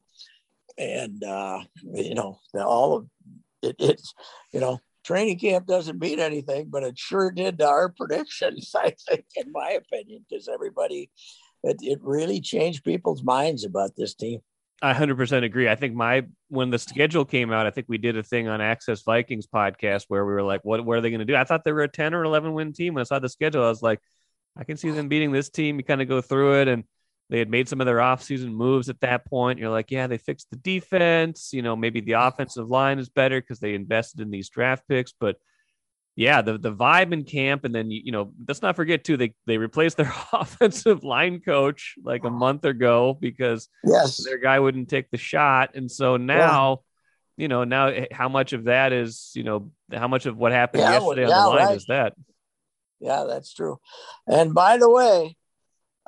And 0.79 1.23
uh, 1.23 1.59
you 1.93 2.15
know, 2.15 2.39
all 2.55 2.95
of 2.95 3.07
it, 3.61 3.75
it's 3.77 4.13
you 4.51 4.59
know 4.59 4.79
training 5.03 5.39
camp 5.39 5.67
doesn't 5.67 5.99
mean 5.99 6.19
anything, 6.19 6.67
but 6.69 6.83
it 6.83 6.97
sure 6.97 7.31
did 7.31 7.59
to 7.59 7.67
our 7.67 7.89
predictions, 7.97 8.71
I 8.75 8.93
think, 9.07 9.25
in 9.35 9.51
my 9.51 9.71
opinion, 9.71 10.25
because 10.29 10.47
everybody, 10.47 11.09
it, 11.63 11.77
it 11.81 11.99
really 12.01 12.39
changed 12.41 12.83
people's 12.83 13.23
minds 13.23 13.65
about 13.65 13.91
this 13.97 14.15
team. 14.15 14.39
I 14.81 14.93
100% 14.93 15.43
agree. 15.43 15.67
I 15.67 15.75
think 15.75 15.93
my 15.93 16.25
when 16.47 16.69
the 16.69 16.79
schedule 16.79 17.25
came 17.25 17.51
out, 17.51 17.65
I 17.65 17.71
think 17.71 17.87
we 17.89 17.97
did 17.97 18.17
a 18.17 18.23
thing 18.23 18.47
on 18.47 18.61
Access 18.61 19.01
Vikings 19.01 19.45
podcast 19.45 20.05
where 20.07 20.25
we 20.25 20.31
were 20.31 20.43
like, 20.43 20.61
"What? 20.63 20.85
What 20.85 20.97
are 20.97 21.01
they 21.01 21.09
going 21.09 21.19
to 21.19 21.25
do?" 21.25 21.35
I 21.35 21.43
thought 21.43 21.65
they 21.65 21.73
were 21.73 21.81
a 21.81 21.89
10 21.89 22.13
or 22.13 22.23
11 22.23 22.53
win 22.53 22.71
team. 22.71 22.93
When 22.93 23.01
I 23.01 23.03
saw 23.03 23.19
the 23.19 23.27
schedule, 23.27 23.65
I 23.65 23.67
was 23.67 23.81
like, 23.81 23.99
"I 24.55 24.63
can 24.63 24.77
see 24.77 24.91
them 24.91 25.09
beating 25.09 25.33
this 25.33 25.49
team." 25.49 25.77
You 25.77 25.83
kind 25.83 26.01
of 26.01 26.07
go 26.07 26.21
through 26.21 26.61
it, 26.61 26.69
and 26.69 26.85
they 27.29 27.39
had 27.39 27.49
made 27.49 27.69
some 27.69 27.79
of 27.79 27.85
their 27.85 27.97
offseason 27.97 28.51
moves 28.51 28.89
at 28.89 29.01
that 29.01 29.25
point. 29.25 29.59
You're 29.59 29.69
like, 29.69 29.91
yeah, 29.91 30.07
they 30.07 30.17
fixed 30.17 30.49
the 30.49 30.57
defense. 30.57 31.51
You 31.53 31.61
know, 31.61 31.75
maybe 31.75 32.01
the 32.01 32.13
offensive 32.13 32.69
line 32.69 32.97
is 32.97 33.09
better 33.09 33.39
because 33.39 33.59
they 33.59 33.75
invested 33.75 34.21
in 34.21 34.31
these 34.31 34.49
draft 34.49 34.87
picks. 34.87 35.13
But 35.13 35.37
yeah, 36.15 36.41
the 36.41 36.57
the 36.57 36.73
vibe 36.73 37.13
in 37.13 37.23
camp, 37.23 37.65
and 37.65 37.73
then 37.73 37.91
you 37.91 38.11
know, 38.11 38.33
let's 38.47 38.63
not 38.63 38.75
forget 38.75 39.03
too, 39.03 39.15
they 39.15 39.35
they 39.45 39.59
replaced 39.59 39.97
their 39.97 40.11
offensive 40.33 41.03
line 41.03 41.39
coach 41.39 41.95
like 42.03 42.23
a 42.23 42.31
month 42.31 42.65
ago 42.65 43.15
because 43.19 43.69
yes, 43.83 44.23
their 44.25 44.39
guy 44.39 44.59
wouldn't 44.59 44.89
take 44.89 45.11
the 45.11 45.17
shot, 45.17 45.71
and 45.75 45.89
so 45.89 46.17
now. 46.17 46.71
Yeah. 46.71 46.75
You 47.37 47.47
know, 47.47 47.63
now 47.63 47.87
eh, 47.87 48.07
how 48.11 48.27
much 48.27 48.51
of 48.51 48.65
that 48.65 48.91
is, 48.91 49.31
you 49.33 49.43
know, 49.43 49.71
how 49.93 50.09
much 50.09 50.25
of 50.25 50.35
what 50.35 50.51
happened 50.51 50.81
yeah, 50.81 50.99
yesterday 50.99 51.25
yeah, 51.25 51.37
on 51.37 51.43
the 51.43 51.49
line 51.57 51.67
right. 51.67 51.77
is 51.77 51.85
that? 51.85 52.13
Yeah, 52.99 53.23
that's 53.29 53.53
true. 53.53 53.79
And 54.27 54.53
by 54.53 54.75
the 54.75 54.89
way, 54.89 55.37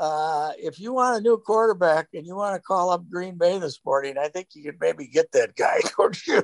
uh, 0.02 0.52
if 0.58 0.80
you 0.80 0.94
want 0.94 1.20
a 1.20 1.22
new 1.22 1.38
quarterback 1.38 2.08
and 2.16 2.26
you 2.26 2.36
want 2.36 2.56
to 2.56 2.62
call 2.62 2.90
up 2.90 3.08
Green 3.08 3.38
Bay 3.38 3.60
this 3.60 3.80
morning, 3.86 4.16
I 4.18 4.30
think 4.30 4.48
you 4.54 4.64
could 4.64 4.82
maybe 4.82 5.06
get 5.06 5.32
that 5.34 5.56
guy, 5.56 5.80
don't 5.98 6.18
you? 6.26 6.44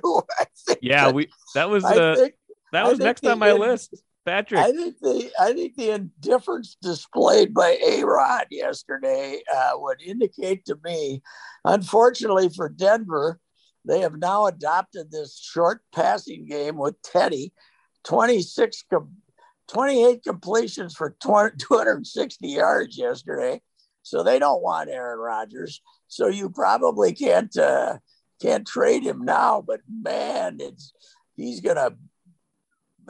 yeah, 0.80 1.06
that, 1.06 1.16
we 1.16 1.28
that 1.56 1.68
was 1.68 1.84
uh, 1.84 2.16
think, 2.16 2.36
that 2.72 2.86
was 2.86 3.00
next 3.00 3.26
on 3.26 3.40
my 3.40 3.54
in, 3.54 3.60
list. 3.60 4.00
Patrick. 4.28 4.60
I 4.60 4.72
think 4.74 5.00
the 5.02 5.32
I 5.40 5.54
think 5.54 5.76
the 5.76 5.90
indifference 5.90 6.78
displayed 6.80 7.56
by 7.56 7.80
A 7.84 8.04
Rod 8.04 8.46
yesterday 8.52 9.42
uh, 9.52 9.72
would 9.76 10.04
indicate 10.04 10.66
to 10.66 10.78
me, 10.84 11.24
unfortunately 11.66 12.50
for 12.50 12.70
Denver, 12.70 13.40
they 13.86 14.02
have 14.02 14.18
now 14.18 14.46
adopted 14.46 15.10
this 15.10 15.40
short 15.42 15.82
passing 15.96 16.46
game 16.46 16.78
with 16.78 17.02
Teddy, 17.02 17.54
26 18.04 18.84
28 19.68 20.24
completions 20.24 20.96
for 20.96 21.16
20, 21.22 21.58
260 21.60 22.48
yards 22.48 22.98
yesterday. 22.98 23.62
So 24.04 24.24
they 24.24 24.40
don't 24.40 24.64
want 24.64 24.90
Aaron 24.90 25.20
Rodgers. 25.20 25.82
So 26.08 26.28
you 26.28 26.50
probably 26.50 27.14
can't 27.14 27.56
uh, 27.58 27.98
can't 28.42 28.66
trade 28.66 29.04
him 29.04 29.26
now. 29.26 29.62
But 29.66 29.82
man, 29.90 30.58
it's 30.60 30.94
he's 31.36 31.60
gonna. 31.60 31.92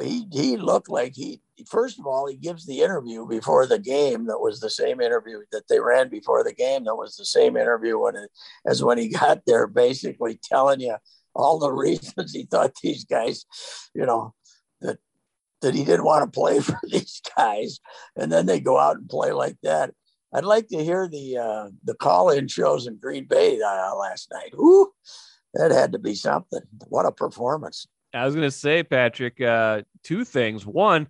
He 0.01 0.27
he 0.31 0.57
looked 0.57 0.89
like 0.89 1.13
he. 1.15 1.41
First 1.67 1.99
of 1.99 2.07
all, 2.07 2.27
he 2.27 2.35
gives 2.35 2.65
the 2.65 2.81
interview 2.81 3.27
before 3.27 3.67
the 3.67 3.79
game. 3.79 4.25
That 4.25 4.39
was 4.39 4.59
the 4.59 4.69
same 4.69 5.01
interview 5.01 5.41
that 5.51 5.67
they 5.69 5.79
ran 5.79 6.09
before 6.09 6.43
the 6.43 6.53
game. 6.53 6.85
That 6.85 6.95
was 6.95 7.15
the 7.15 7.25
same 7.25 7.57
interview 7.57 7.99
when 7.99 8.15
it, 8.15 8.29
as 8.65 8.83
when 8.83 8.97
he 8.97 9.09
got 9.09 9.41
there, 9.45 9.67
basically 9.67 10.39
telling 10.43 10.81
you 10.81 10.97
all 11.35 11.59
the 11.59 11.71
reasons 11.85 12.33
he 12.33 12.45
thought 12.45 12.73
these 12.81 13.05
guys, 13.05 13.45
you 13.93 14.05
know, 14.05 14.33
that 15.61 15.75
he 15.75 15.83
didn't 15.83 16.05
want 16.05 16.25
to 16.25 16.39
play 16.39 16.59
for 16.61 16.79
these 16.83 17.21
guys, 17.35 17.79
and 18.15 18.31
then 18.31 18.45
they 18.45 18.59
go 18.59 18.77
out 18.77 18.97
and 18.97 19.09
play 19.09 19.31
like 19.31 19.57
that. 19.63 19.93
I'd 20.33 20.43
like 20.43 20.67
to 20.69 20.83
hear 20.83 21.07
the 21.07 21.37
uh, 21.37 21.69
the 21.83 21.95
call-in 21.95 22.47
shows 22.47 22.87
in 22.87 22.97
Green 22.97 23.25
Bay 23.25 23.59
uh, 23.61 23.95
last 23.95 24.29
night. 24.31 24.53
Ooh, 24.55 24.91
that 25.53 25.71
had 25.71 25.93
to 25.93 25.99
be 25.99 26.15
something. 26.15 26.61
What 26.87 27.05
a 27.05 27.11
performance! 27.11 27.87
I 28.13 28.25
was 28.25 28.35
going 28.35 28.47
to 28.47 28.51
say, 28.51 28.83
Patrick, 28.83 29.39
uh, 29.39 29.83
two 30.03 30.25
things. 30.25 30.65
One, 30.65 31.07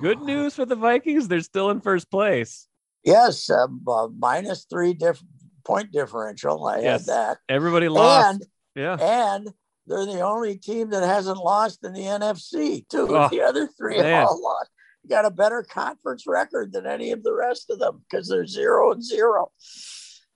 good 0.00 0.20
news 0.22 0.54
for 0.54 0.64
the 0.64 0.76
Vikings; 0.76 1.28
they're 1.28 1.40
still 1.40 1.70
in 1.70 1.80
first 1.80 2.10
place. 2.10 2.68
Yes, 3.04 3.50
um, 3.50 3.82
uh, 3.86 4.08
minus 4.16 4.66
three 4.70 4.94
diff- 4.94 5.22
point 5.64 5.92
differential. 5.92 6.64
I 6.66 6.80
yes. 6.80 7.06
had 7.06 7.14
that. 7.14 7.38
Everybody 7.48 7.88
lost. 7.88 8.34
And, 8.34 8.46
yeah, 8.76 8.96
and 9.00 9.48
they're 9.88 10.06
the 10.06 10.20
only 10.20 10.56
team 10.56 10.90
that 10.90 11.02
hasn't 11.02 11.38
lost 11.38 11.84
in 11.84 11.92
the 11.92 12.02
NFC, 12.02 12.88
too. 12.88 13.08
Oh, 13.10 13.28
the 13.28 13.40
other 13.40 13.66
three 13.66 13.98
man. 13.98 14.26
all 14.26 14.42
lost. 14.42 14.70
got 15.08 15.24
a 15.24 15.30
better 15.30 15.62
conference 15.62 16.24
record 16.26 16.72
than 16.72 16.86
any 16.86 17.12
of 17.12 17.22
the 17.22 17.32
rest 17.32 17.70
of 17.70 17.78
them 17.78 18.02
because 18.08 18.28
they're 18.28 18.46
zero 18.46 18.92
and 18.92 19.02
zero. 19.02 19.50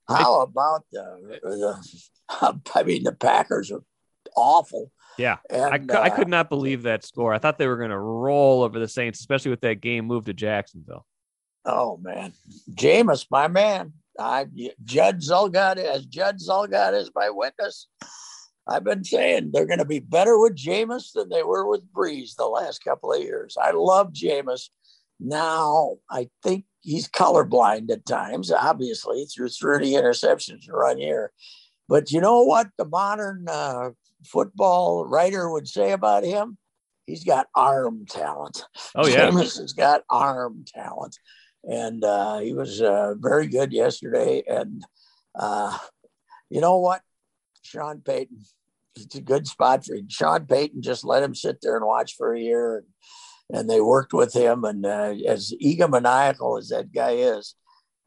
How 0.09 0.41
about 0.41 0.85
the, 0.91 1.39
the 1.43 2.61
I 2.75 2.83
mean, 2.83 3.05
the 3.05 3.13
Packers 3.13 3.71
are 3.71 3.83
awful. 4.37 4.91
Yeah, 5.19 5.37
and, 5.51 5.91
I, 5.91 5.95
uh, 5.95 6.01
I 6.01 6.11
could 6.11 6.29
not 6.29 6.49
believe 6.49 6.83
that 6.85 7.05
score. 7.05 7.35
I 7.35 7.39
thought 7.39 7.59
they 7.59 7.67
were 7.67 7.77
going 7.77 7.91
to 7.91 7.99
roll 7.99 8.63
over 8.63 8.79
the 8.79 8.89
Saints, 8.89 9.21
especially 9.21 9.51
with 9.51 9.61
that 9.61 9.81
game 9.81 10.07
moved 10.07 10.27
to 10.27 10.33
Jacksonville. 10.33 11.05
Oh 11.65 11.99
man, 11.99 12.33
Jameis, 12.71 13.27
my 13.31 13.49
man. 13.49 13.93
I 14.19 14.47
Judd 14.85 15.21
Zulgad 15.21 15.77
as 15.77 16.05
Judd 16.07 16.39
Zulgad 16.39 16.95
is 16.95 17.11
my 17.15 17.31
witness. 17.31 17.89
I've 18.69 18.85
been 18.85 19.05
saying 19.05 19.51
they're 19.53 19.67
going 19.67 19.79
to 19.81 19.85
be 19.85 19.99
better 19.99 20.39
with 20.39 20.57
Jameis 20.57 21.13
than 21.13 21.29
they 21.29 21.43
were 21.43 21.67
with 21.67 21.93
Brees 21.93 22.37
the 22.37 22.47
last 22.47 22.85
couple 22.85 23.13
of 23.13 23.21
years. 23.21 23.57
I 23.61 23.73
love 23.73 24.13
Jameis. 24.13 24.69
Now, 25.19 25.97
I 26.11 26.29
think 26.43 26.65
he's 26.81 27.09
colorblind 27.09 27.91
at 27.91 28.07
times, 28.07 28.51
obviously, 28.53 29.25
through 29.25 29.49
30 29.49 29.93
interceptions 29.93 30.69
in 30.69 30.75
one 30.75 30.99
year. 30.99 31.33
But 31.89 32.11
you 32.13 32.21
know 32.21 32.43
what 32.43 32.69
the 32.79 32.85
modern 32.85 33.47
uh, 33.49 33.91
football 34.25 35.07
writer 35.07 35.51
would 35.51 35.69
say 35.69 35.93
about 35.93 36.25
him? 36.25 36.57
He's 37.07 37.25
got 37.25 37.49
arm 37.55 38.07
talent. 38.09 38.65
Oh, 38.95 39.07
yeah. 39.07 39.29
Jameis 39.31 39.61
has 39.61 39.73
got 39.73 40.03
arm 40.09 40.65
talent. 40.67 41.19
And 41.65 42.03
uh, 42.05 42.39
he 42.39 42.55
was 42.55 42.81
uh, 42.81 43.15
very 43.19 43.47
good 43.47 43.73
yesterday. 43.73 44.43
And 44.49 44.85
uh, 45.35 45.77
you 46.49 46.61
know 46.61 46.79
what? 46.79 47.03
Sean 47.63 48.01
Payton. 48.01 48.39
It's 48.97 49.15
a 49.15 49.21
good 49.21 49.47
spot 49.47 49.85
for 49.85 49.95
him. 49.95 50.09
Sean 50.09 50.47
Payton 50.47 50.83
just 50.83 51.05
let 51.05 51.23
him 51.23 51.35
sit 51.35 51.59
there 51.63 51.77
and 51.77 51.87
watch 51.87 52.17
for 52.17 52.35
a 52.35 52.41
year, 52.41 52.85
and, 53.49 53.59
and 53.59 53.71
they 53.71 53.81
worked 53.81 54.13
with 54.13 54.35
him. 54.35 54.65
And 54.65 54.85
uh, 54.85 55.15
as 55.27 55.55
egomaniacal 55.63 56.59
as 56.59 56.69
that 56.69 56.93
guy 56.93 57.13
is, 57.13 57.55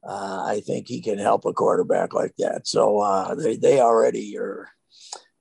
uh, 0.07 0.43
I 0.45 0.61
think 0.65 0.87
he 0.87 1.01
can 1.01 1.17
help 1.17 1.45
a 1.45 1.53
quarterback 1.53 2.13
like 2.13 2.35
that. 2.37 2.67
So 2.67 2.99
uh, 2.99 3.33
they 3.35 3.57
they 3.57 3.79
already 3.79 4.37
are, 4.37 4.69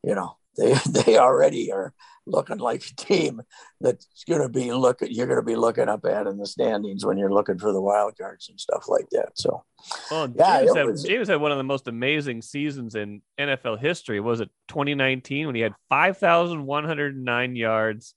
you 0.03 0.15
know, 0.15 0.37
they 0.57 0.75
they 1.05 1.19
already 1.19 1.73
are 1.73 1.93
looking 2.27 2.57
like 2.57 2.83
a 2.87 2.97
team 2.97 3.43
that's 3.83 4.07
going 4.27 4.41
to 4.41 4.49
be 4.49 4.73
looking 4.73 5.09
you're 5.11 5.27
going 5.27 5.39
to 5.39 5.43
be 5.45 5.57
looking 5.57 5.89
up 5.91 6.07
at 6.07 6.27
in 6.27 6.39
the 6.39 6.47
standings 6.47 7.05
when 7.05 7.19
you're 7.19 7.33
looking 7.33 7.59
for 7.59 7.71
the 7.71 7.81
wild 7.83 8.17
cards 8.17 8.49
and 8.49 8.59
stuff 8.59 8.87
like 8.89 9.07
that 9.11 9.29
so 9.35 9.63
well 10.11 10.27
yeah 10.35 10.63
jameis 10.63 10.75
had, 10.77 10.87
was, 10.87 11.05
jameis 11.05 11.27
had 11.27 11.39
one 11.41 11.53
of 11.53 11.59
the 11.59 11.65
most 11.65 11.87
amazing 11.87 12.41
seasons 12.41 12.95
in 12.95 13.21
nfl 13.39 13.79
history 13.79 14.21
was 14.21 14.41
it 14.41 14.49
2019 14.69 15.47
when 15.49 15.55
he 15.55 15.61
had 15.61 15.75
5109 15.91 17.57
yards 17.57 18.15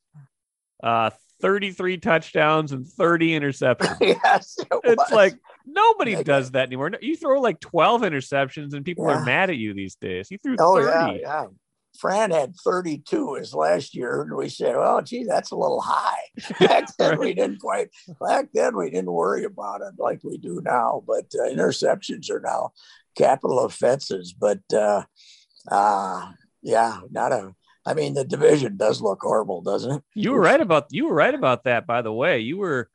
uh 0.83 1.09
33 1.39 1.97
touchdowns 1.97 2.71
and 2.71 2.87
30 2.87 3.39
interceptions. 3.39 3.95
yes, 4.01 4.55
it 4.59 4.67
It's 4.83 4.97
was. 4.97 5.11
like 5.11 5.35
nobody 5.67 6.13
Yeah. 6.13 6.23
does 6.23 6.49
that 6.51 6.65
anymore. 6.65 6.91
You 6.99 7.15
throw 7.15 7.39
like 7.39 7.59
12 7.59 8.01
interceptions 8.01 8.73
and 8.73 8.83
people 8.83 9.05
Yeah. 9.07 9.19
are 9.19 9.23
mad 9.23 9.51
at 9.51 9.57
you 9.57 9.75
these 9.75 9.93
days. 9.95 10.27
He 10.29 10.37
threw 10.37 10.55
oh 10.59 10.81
30. 10.81 10.87
yeah, 10.89 11.11
yeah. 11.21 11.45
Fran 11.97 12.31
had 12.31 12.55
32 12.63 13.35
his 13.35 13.53
last 13.53 13.95
year, 13.95 14.21
and 14.21 14.35
we 14.35 14.49
said, 14.49 14.75
"Well, 14.75 15.01
gee, 15.01 15.23
that's 15.23 15.51
a 15.51 15.55
little 15.55 15.81
high." 15.81 16.19
Back 16.59 16.95
then, 16.97 17.19
we 17.19 17.33
didn't 17.33 17.59
quite. 17.59 17.89
Back 18.19 18.49
then, 18.53 18.75
we 18.75 18.89
didn't 18.89 19.11
worry 19.11 19.43
about 19.43 19.81
it 19.81 19.93
like 19.97 20.21
we 20.23 20.37
do 20.37 20.61
now. 20.63 21.03
But 21.05 21.25
uh, 21.35 21.49
interceptions 21.49 22.29
are 22.29 22.39
now 22.39 22.71
capital 23.15 23.59
offenses. 23.65 24.33
But 24.33 24.61
uh, 24.73 25.03
uh, 25.69 26.31
yeah, 26.61 26.99
not 27.11 27.31
a. 27.31 27.53
I 27.85 27.93
mean, 27.93 28.15
the 28.15 28.25
division 28.25 28.75
does 28.75 29.01
look 29.01 29.19
horrible, 29.21 29.61
doesn't 29.61 29.91
it? 29.91 30.03
You 30.13 30.33
were 30.33 30.41
right 30.41 30.59
about 30.59 30.87
you 30.91 31.07
were 31.07 31.15
right 31.15 31.33
about 31.33 31.63
that. 31.63 31.87
By 31.87 32.01
the 32.01 32.13
way, 32.13 32.39
you 32.39 32.57
were 32.57 32.89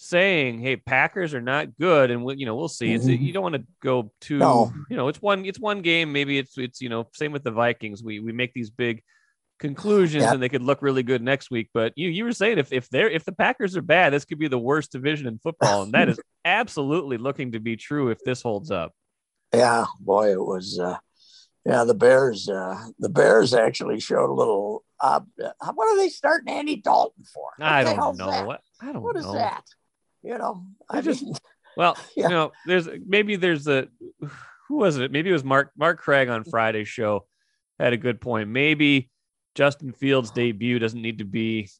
saying, 0.00 0.60
"Hey, 0.60 0.76
Packers 0.76 1.34
are 1.34 1.40
not 1.42 1.76
good," 1.76 2.10
and 2.10 2.24
we, 2.24 2.36
you 2.36 2.46
know 2.46 2.54
we'll 2.56 2.68
see. 2.68 2.92
It's 2.94 3.04
Mhm. 3.04 3.20
you 3.20 3.32
don't 3.32 3.42
want 3.42 3.56
to 3.56 3.64
go 3.82 4.10
too. 4.20 4.38
No. 4.38 4.72
You 4.88 4.96
know, 4.96 5.08
it's 5.08 5.20
one 5.20 5.44
it's 5.44 5.58
one 5.60 5.82
game. 5.82 6.12
Maybe 6.12 6.38
it's 6.38 6.56
it's 6.56 6.80
you 6.80 6.88
know 6.88 7.08
same 7.14 7.32
with 7.32 7.44
the 7.44 7.50
Vikings. 7.50 8.02
We 8.02 8.20
we 8.20 8.32
make 8.32 8.54
these 8.54 8.70
big 8.70 9.02
conclusions, 9.58 10.22
Yeah. 10.22 10.32
and 10.34 10.42
they 10.42 10.48
could 10.48 10.62
look 10.62 10.82
really 10.82 11.02
good 11.02 11.20
next 11.20 11.50
week. 11.50 11.70
But 11.74 11.92
you 11.96 12.08
you 12.08 12.24
were 12.24 12.32
saying 12.32 12.58
if 12.58 12.72
if 12.72 12.88
they're 12.88 13.10
if 13.10 13.24
the 13.24 13.32
Packers 13.32 13.76
are 13.76 13.82
bad, 13.82 14.12
this 14.12 14.24
could 14.24 14.38
be 14.38 14.48
the 14.48 14.58
worst 14.58 14.92
division 14.92 15.26
in 15.26 15.38
football, 15.38 15.82
and 15.82 15.92
that 15.92 16.08
is 16.08 16.20
absolutely 16.44 17.18
looking 17.18 17.52
to 17.52 17.60
be 17.60 17.76
true 17.76 18.10
if 18.10 18.18
this 18.24 18.40
holds 18.42 18.70
up. 18.70 18.92
Yeah, 19.52 19.86
boy, 20.00 20.30
it 20.32 20.40
was. 20.44 20.78
Uh, 20.78 20.98
yeah, 21.66 21.82
the 21.84 21.94
Bears. 21.94 22.48
Uh, 22.48 22.78
the 22.98 23.08
Bears 23.08 23.52
actually 23.52 23.98
showed 24.00 24.30
a 24.30 24.32
little. 24.32 24.84
Uh, 25.00 25.20
what 25.74 25.86
are 25.88 25.96
they 25.96 26.08
starting 26.08 26.48
Andy 26.52 26.76
Dalton 26.76 27.24
for? 27.24 27.50
What 27.56 27.66
I 27.68 27.82
don't 27.84 28.16
know. 28.16 28.26
that? 28.30 28.60
I 28.80 28.92
don't 28.92 29.02
What 29.02 29.16
is 29.16 29.24
know. 29.24 29.32
that? 29.34 29.64
You 30.28 30.36
know, 30.38 30.66
I 30.90 31.00
just- 31.00 31.22
mean, 31.24 31.34
Well, 31.76 31.96
Yeah. 32.16 32.24
you 32.24 32.30
know, 32.30 32.52
there's 32.66 32.88
maybe 33.06 33.36
there's 33.36 33.66
a 33.68 33.86
who 34.68 34.76
was 34.76 34.98
it? 34.98 35.12
Maybe 35.12 35.30
it 35.30 35.32
was 35.32 35.44
Mark 35.44 35.70
Mark 35.76 36.00
Craig 36.00 36.28
on 36.28 36.42
Friday's 36.44 36.88
show 36.88 37.26
had 37.78 37.92
a 37.92 37.96
good 37.96 38.20
point. 38.20 38.48
Maybe 38.48 39.10
Justin 39.54 39.92
Fields' 39.92 40.30
debut 40.42 40.78
doesn't 40.80 41.00
need 41.00 41.18
to 41.18 41.24
be 41.24 41.70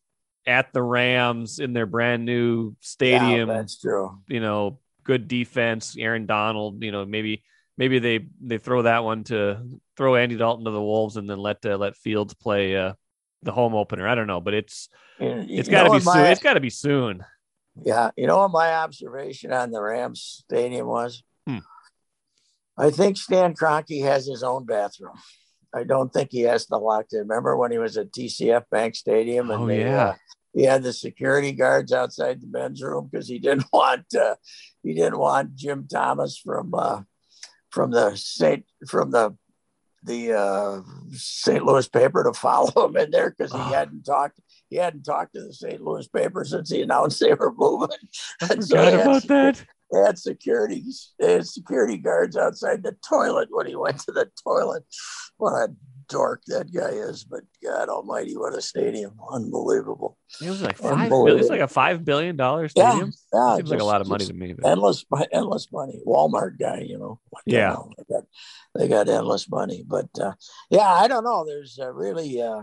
at 0.46 0.72
the 0.72 0.82
Rams 0.82 1.58
in 1.58 1.72
their 1.72 1.84
brand 1.86 2.24
new 2.24 2.68
yeah, 2.68 2.74
stadium. 2.80 3.48
that's 3.48 3.78
true. 3.80 4.18
you 4.28 4.38
know, 4.40 4.78
good 5.04 5.26
defense. 5.28 5.96
Aaron 5.98 6.26
Donald. 6.26 6.82
You 6.84 6.92
know, 6.92 7.04
maybe 7.04 7.42
maybe 7.76 7.98
they 7.98 8.28
they 8.40 8.58
throw 8.58 8.82
that 8.82 9.02
one 9.04 9.24
to 9.24 9.58
throw 9.96 10.14
Andy 10.14 10.36
Dalton 10.36 10.64
to 10.64 10.70
the 10.70 10.80
Wolves 10.80 11.16
and 11.16 11.28
then 11.28 11.38
let 11.38 11.66
uh, 11.66 11.76
let 11.76 11.96
Fields 11.96 12.34
play 12.34 12.76
uh, 12.76 12.92
the 13.42 13.52
home 13.52 13.74
opener. 13.74 14.06
I 14.06 14.14
don't 14.14 14.28
know, 14.28 14.40
but 14.40 14.54
it's 14.54 14.88
you 15.18 15.44
it's 15.48 15.68
got 15.68 15.84
to 15.84 15.90
be 15.90 16.00
soon. 16.00 16.24
It's 16.26 16.42
got 16.42 16.54
to 16.54 16.60
be 16.60 16.70
soon. 16.70 17.24
Yeah, 17.84 18.10
you 18.16 18.26
know 18.26 18.38
what 18.38 18.50
my 18.50 18.72
observation 18.74 19.52
on 19.52 19.70
the 19.70 19.80
Rams 19.82 20.42
stadium 20.44 20.86
was? 20.86 21.22
Hmm. 21.46 21.58
I 22.76 22.90
think 22.90 23.16
Stan 23.16 23.54
Kroenke 23.54 24.02
has 24.04 24.26
his 24.26 24.42
own 24.42 24.64
bathroom. 24.64 25.14
I 25.74 25.84
don't 25.84 26.12
think 26.12 26.30
he 26.32 26.42
has 26.42 26.66
to 26.66 26.76
lock 26.78 27.06
it. 27.12 27.16
Remember 27.18 27.56
when 27.56 27.70
he 27.72 27.78
was 27.78 27.96
at 27.96 28.12
TCF 28.12 28.64
Bank 28.70 28.94
Stadium 28.94 29.50
and 29.50 29.62
Oh, 29.62 29.66
they, 29.66 29.80
yeah. 29.82 30.04
uh, 30.08 30.14
he 30.54 30.62
had 30.64 30.82
the 30.82 30.92
security 30.92 31.52
guards 31.52 31.92
outside 31.92 32.40
the 32.40 32.46
men's 32.48 32.82
room 32.82 33.08
because 33.10 33.28
he 33.28 33.38
didn't 33.38 33.66
want 33.72 34.06
uh, 34.14 34.34
he 34.82 34.94
didn't 34.94 35.18
want 35.18 35.54
Jim 35.56 35.86
Thomas 35.90 36.38
from 36.38 36.72
uh, 36.74 37.02
from 37.70 37.90
the 37.90 38.16
Saint 38.16 38.64
from 38.88 39.10
the 39.10 39.36
the 40.04 40.32
uh, 40.32 40.80
St. 41.12 41.64
Louis 41.64 41.86
paper 41.88 42.24
to 42.24 42.32
follow 42.38 42.86
him 42.88 42.96
in 42.96 43.10
there 43.10 43.30
because 43.30 43.52
he 43.52 43.58
Oh. 43.58 43.62
hadn't 43.62 44.04
talked 44.04 44.38
he 44.70 44.76
hadn't 44.76 45.02
talked 45.04 45.34
to 45.34 45.42
the 45.42 45.52
St. 45.52 45.80
Louis 45.80 46.08
paper 46.08 46.44
since 46.44 46.70
he 46.70 46.82
announced 46.82 47.20
they 47.20 47.34
were 47.34 47.54
moving. 47.56 47.88
And 48.50 48.64
so 48.64 48.76
had 48.76 48.94
about 48.94 49.22
that. 49.28 49.64
They 49.90 50.00
had 50.00 50.18
security 50.18 50.84
they 51.18 51.32
had 51.34 51.46
security 51.46 51.96
guards 51.96 52.36
outside 52.36 52.82
the 52.82 52.94
toilet 53.08 53.48
when 53.50 53.66
he 53.66 53.74
went 53.74 53.98
to 54.00 54.12
the 54.12 54.30
toilet. 54.44 54.84
What 55.38 55.52
a 55.52 55.74
dork 56.08 56.42
that 56.48 56.72
guy 56.72 56.90
is! 56.90 57.24
But 57.24 57.40
God 57.64 57.88
Almighty, 57.88 58.36
what 58.36 58.54
a 58.54 58.60
stadium! 58.60 59.12
Unbelievable. 59.32 60.18
It 60.42 60.50
was 60.50 60.62
like 60.62 60.76
five. 60.76 61.08
Billion, 61.08 61.38
it's 61.38 61.48
like 61.48 61.60
a 61.60 61.68
five 61.68 62.04
billion 62.04 62.36
dollar 62.36 62.68
stadium. 62.68 63.12
yeah, 63.32 63.56
Seems 63.56 63.70
like 63.70 63.80
a 63.80 63.84
lot 63.84 64.02
of 64.02 64.08
money 64.08 64.26
to 64.26 64.32
me. 64.34 64.52
But 64.52 64.68
endless 64.70 65.06
endless 65.32 65.68
money 65.72 66.00
walmart 66.06 66.58
guy 66.58 66.80
you 66.86 66.98
know 66.98 67.20
Yeah. 67.46 67.68
hell? 67.70 67.92
they 67.96 68.04
got 68.14 68.24
they 68.74 68.88
got 68.88 69.08
endless 69.08 69.48
money 69.48 69.84
but 69.86 70.08
uh 70.20 70.32
yeah 70.70 70.88
i 70.88 71.08
don't 71.08 71.24
know 71.24 71.44
there's 71.46 71.78
uh, 71.80 71.90
really 71.92 72.40
uh 72.42 72.62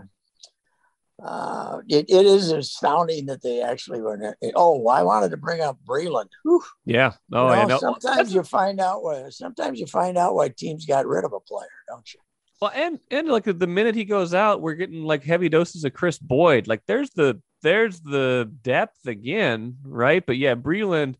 uh 1.22 1.78
it, 1.88 2.04
it 2.10 2.26
is 2.26 2.50
astounding 2.50 3.26
that 3.26 3.42
they 3.42 3.62
actually 3.62 4.00
were 4.02 4.36
oh 4.54 4.86
i 4.88 5.02
wanted 5.02 5.30
to 5.30 5.36
bring 5.38 5.62
up 5.62 5.78
breeland 5.88 6.28
Whew. 6.44 6.62
yeah. 6.84 7.12
Oh, 7.32 7.46
You 7.46 7.52
I 7.54 7.62
know, 7.62 7.68
know. 7.68 7.78
sometimes 7.78 8.34
you 8.34 8.42
find 8.42 8.80
out 8.80 9.02
why 9.02 9.30
sometimes 9.30 9.80
you 9.80 9.86
find 9.86 10.18
out 10.18 10.34
why 10.34 10.48
teams 10.48 10.84
got 10.84 11.06
rid 11.06 11.24
of 11.24 11.32
a 11.32 11.40
player 11.40 11.68
don't 11.88 12.12
you 12.12 12.20
Well, 12.60 12.72
and 12.74 12.98
and 13.10 13.28
like 13.28 13.44
the 13.44 13.66
minute 13.66 13.94
he 13.94 14.04
goes 14.04 14.34
out, 14.34 14.60
we're 14.60 14.74
getting 14.74 15.04
like 15.04 15.24
heavy 15.24 15.48
doses 15.48 15.84
of 15.84 15.92
Kris 15.94 16.18
Boyd. 16.18 16.66
Like 16.66 16.82
there's 16.86 17.10
the 17.10 17.40
there's 17.62 18.00
the 18.00 18.50
depth 18.62 19.06
again, 19.06 19.76
right? 19.84 20.24
But 20.24 20.36
yeah, 20.38 20.54
Breeland 20.54 21.16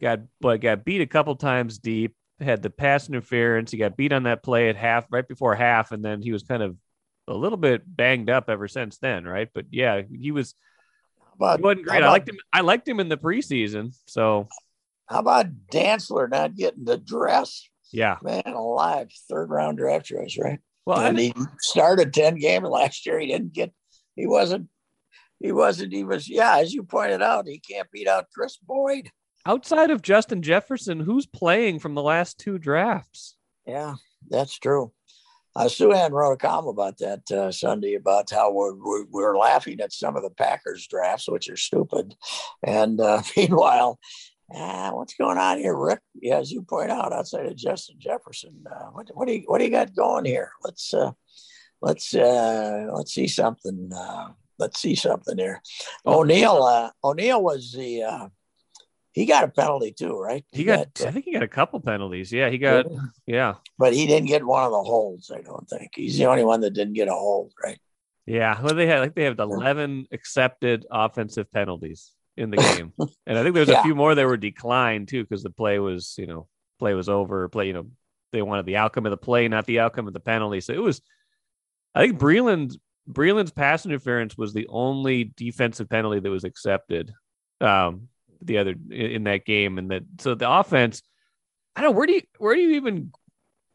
got 0.00 0.20
but 0.40 0.60
got 0.60 0.84
beat 0.84 1.00
a 1.00 1.06
couple 1.06 1.34
times 1.36 1.78
deep. 1.78 2.14
Had 2.40 2.62
the 2.62 2.70
pass 2.70 3.08
interference. 3.08 3.70
He 3.70 3.78
got 3.78 3.96
beat 3.96 4.12
on 4.12 4.24
that 4.24 4.42
play 4.42 4.68
at 4.68 4.76
half, 4.76 5.06
right 5.10 5.26
before 5.26 5.54
half, 5.54 5.92
and 5.92 6.04
then 6.04 6.20
he 6.20 6.32
was 6.32 6.42
kind 6.42 6.62
of 6.62 6.76
a 7.28 7.34
little 7.34 7.58
bit 7.58 7.82
banged 7.86 8.30
up 8.30 8.48
ever 8.48 8.68
since 8.68 8.98
then, 8.98 9.24
right? 9.24 9.48
But 9.52 9.66
yeah, 9.70 10.02
he 10.02 10.30
was 10.30 10.54
but 11.38 11.58
he 11.58 11.62
wasn't 11.62 11.86
great. 11.86 12.02
I 12.02 12.08
liked 12.08 12.28
him. 12.28 12.36
I 12.52 12.60
liked 12.60 12.88
him 12.88 13.00
in 13.00 13.08
the 13.08 13.16
preseason. 13.16 13.94
So 14.06 14.48
how 15.06 15.20
about 15.20 15.46
Dantzler 15.72 16.30
not 16.30 16.56
getting 16.56 16.84
the 16.84 16.98
dress 16.98 17.68
yeah. 17.92 18.16
man 18.22 18.42
alive 18.46 19.10
third 19.28 19.50
round 19.50 19.78
draft 19.78 20.06
choice 20.06 20.36
right 20.38 20.58
Well, 20.84 21.00
and 21.00 21.18
he 21.18 21.32
started 21.60 22.12
10 22.12 22.36
games 22.36 22.68
last 22.68 23.06
year. 23.06 23.18
He 23.18 23.28
didn't 23.28 23.52
get, 23.52 23.72
he 24.14 24.26
wasn't, 24.26 24.68
he 25.38 25.52
wasn't, 25.52 25.92
he 25.92 26.04
was, 26.04 26.28
yeah, 26.28 26.58
as 26.58 26.72
you 26.72 26.82
pointed 26.82 27.22
out, 27.22 27.46
he 27.46 27.58
can't 27.58 27.90
beat 27.90 28.08
out 28.08 28.26
Kris 28.34 28.56
Boyd. 28.56 29.10
outside 29.46 29.90
of 29.90 30.02
Justin 30.02 30.42
Jefferson, 30.42 31.00
who's 31.00 31.26
playing 31.26 31.78
from 31.78 31.94
the 31.94 32.02
last 32.02 32.38
two 32.38 32.58
drafts? 32.58 33.36
Yeah, 33.66 33.94
that's 34.28 34.58
true. 34.58 34.92
Uh, 35.56 35.64
Souhan 35.64 36.10
wrote 36.10 36.32
a 36.32 36.36
column 36.36 36.66
about 36.66 36.98
that 36.98 37.30
uh, 37.32 37.50
Sunday 37.50 37.94
about 37.94 38.30
how 38.30 38.52
we're, 38.52 38.74
we're, 38.74 39.04
we're 39.06 39.38
laughing 39.38 39.80
at 39.80 39.90
some 39.90 40.14
of 40.14 40.22
the 40.22 40.28
Packers 40.28 40.86
drafts, 40.86 41.30
which 41.30 41.48
are 41.48 41.56
stupid. 41.56 42.14
And 42.62 43.00
uh, 43.00 43.22
meanwhile, 43.36 43.98
uh, 44.54 44.90
what's 44.90 45.14
going 45.14 45.38
on 45.38 45.58
here, 45.58 45.74
Rick? 45.74 46.00
Yeah, 46.20 46.38
as 46.40 46.52
you 46.52 46.60
point 46.60 46.90
out, 46.90 47.14
outside 47.14 47.46
of 47.46 47.56
Justin 47.56 47.96
Jefferson, 47.98 48.64
uh, 48.70 48.90
what, 48.92 49.08
what 49.14 49.26
do 49.26 49.34
you 49.34 49.44
what 49.46 49.58
do 49.58 49.64
you 49.64 49.70
got 49.70 49.96
going 49.96 50.26
here? 50.26 50.50
Let's 50.62 50.92
uh, 50.92 51.12
let's 51.80 52.14
uh, 52.14 52.88
let's 52.92 53.12
see 53.12 53.26
something. 53.26 53.90
Uh, 53.92 54.28
let's 54.58 54.78
see 54.78 54.94
something 54.94 55.38
here. 55.38 55.62
O'Neill 56.04 56.62
uh, 56.62 56.90
O'Neill 57.02 57.42
was 57.42 57.72
the 57.72 58.02
uh, 58.04 58.28
he 59.16 59.24
got 59.24 59.44
a 59.44 59.48
penalty 59.48 59.92
too, 59.92 60.18
right? 60.20 60.44
He 60.52 60.62
got, 60.64 60.88
uh, 61.00 61.06
I 61.06 61.10
think 61.10 61.24
he 61.24 61.32
got 61.32 61.42
a 61.42 61.48
couple 61.48 61.80
penalties. 61.80 62.30
Yeah, 62.30 62.50
he 62.50 62.58
got, 62.58 62.84
yeah, 63.26 63.54
but 63.78 63.94
he 63.94 64.06
didn't 64.06 64.28
get 64.28 64.44
one 64.44 64.62
of 64.62 64.70
the 64.72 64.82
holds. 64.82 65.30
I 65.30 65.40
don't 65.40 65.66
think 65.68 65.92
he's 65.94 66.18
the 66.18 66.26
only 66.26 66.44
one 66.44 66.60
that 66.60 66.74
didn't 66.74 66.92
get 66.92 67.08
a 67.08 67.12
hold, 67.14 67.52
right? 67.64 67.78
yeah. 68.26 68.60
Well, 68.60 68.74
they 68.74 68.86
had 68.86 69.00
like 69.00 69.14
they 69.14 69.24
have 69.24 69.38
eleven 69.40 70.06
accepted 70.12 70.84
offensive 70.90 71.50
penalties 71.50 72.12
in 72.36 72.50
the 72.50 72.58
game, 72.58 72.92
and 73.26 73.38
I 73.38 73.42
think 73.42 73.54
there's 73.54 73.68
Yeah. 73.70 73.80
a 73.80 73.82
few 73.82 73.94
more 73.94 74.14
that 74.14 74.26
were 74.26 74.36
declined 74.36 75.08
too 75.08 75.24
because 75.24 75.42
the 75.42 75.48
play 75.50 75.78
was, 75.78 76.14
you 76.18 76.26
know, 76.26 76.46
play 76.78 76.92
was 76.92 77.08
over. 77.08 77.48
Play, 77.48 77.68
you 77.68 77.72
know, 77.72 77.86
they 78.32 78.42
wanted 78.42 78.66
the 78.66 78.76
outcome 78.76 79.06
of 79.06 79.10
the 79.12 79.16
play, 79.16 79.48
not 79.48 79.64
the 79.64 79.80
outcome 79.80 80.06
of 80.06 80.12
the 80.12 80.20
penalty. 80.20 80.60
So 80.60 80.74
it 80.74 80.82
was, 80.82 81.00
I 81.94 82.02
think 82.06 82.18
Breeland 82.20 82.76
Breeland's 83.10 83.50
pass 83.52 83.86
interference 83.86 84.36
was 84.36 84.52
the 84.52 84.66
only 84.68 85.32
defensive 85.38 85.88
penalty 85.88 86.20
that 86.20 86.28
was 86.30 86.44
accepted. 86.44 87.14
Um, 87.62 88.08
the 88.46 88.58
other 88.58 88.74
in 88.90 89.24
that 89.24 89.44
game, 89.44 89.78
and 89.78 89.90
that 89.90 90.02
so 90.20 90.34
the 90.34 90.50
offense. 90.50 91.02
I 91.74 91.82
don't. 91.82 91.92
know, 91.92 91.96
Where 91.98 92.06
do 92.06 92.14
you 92.14 92.22
where 92.38 92.54
do 92.54 92.60
you 92.62 92.70
even 92.76 93.12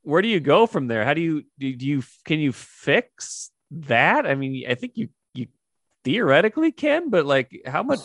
where 0.04 0.22
do 0.22 0.28
you 0.28 0.40
go 0.40 0.66
from 0.66 0.88
there? 0.88 1.06
How 1.06 1.14
do 1.14 1.22
you 1.22 1.44
do, 1.60 1.76
do 1.76 1.86
you 1.86 2.04
can 2.26 2.40
you 2.40 2.52
fix 2.52 3.52
that? 3.72 4.26
I 4.26 4.36
mean, 4.36 4.66
I 4.68 4.76
think 4.76 4.94
you 4.96 5.10
you 5.34 5.48
theoretically 6.04 6.72
can, 6.72 7.10
but 7.10 7.26
like 7.26 7.52
how 7.66 7.84
much 7.84 8.00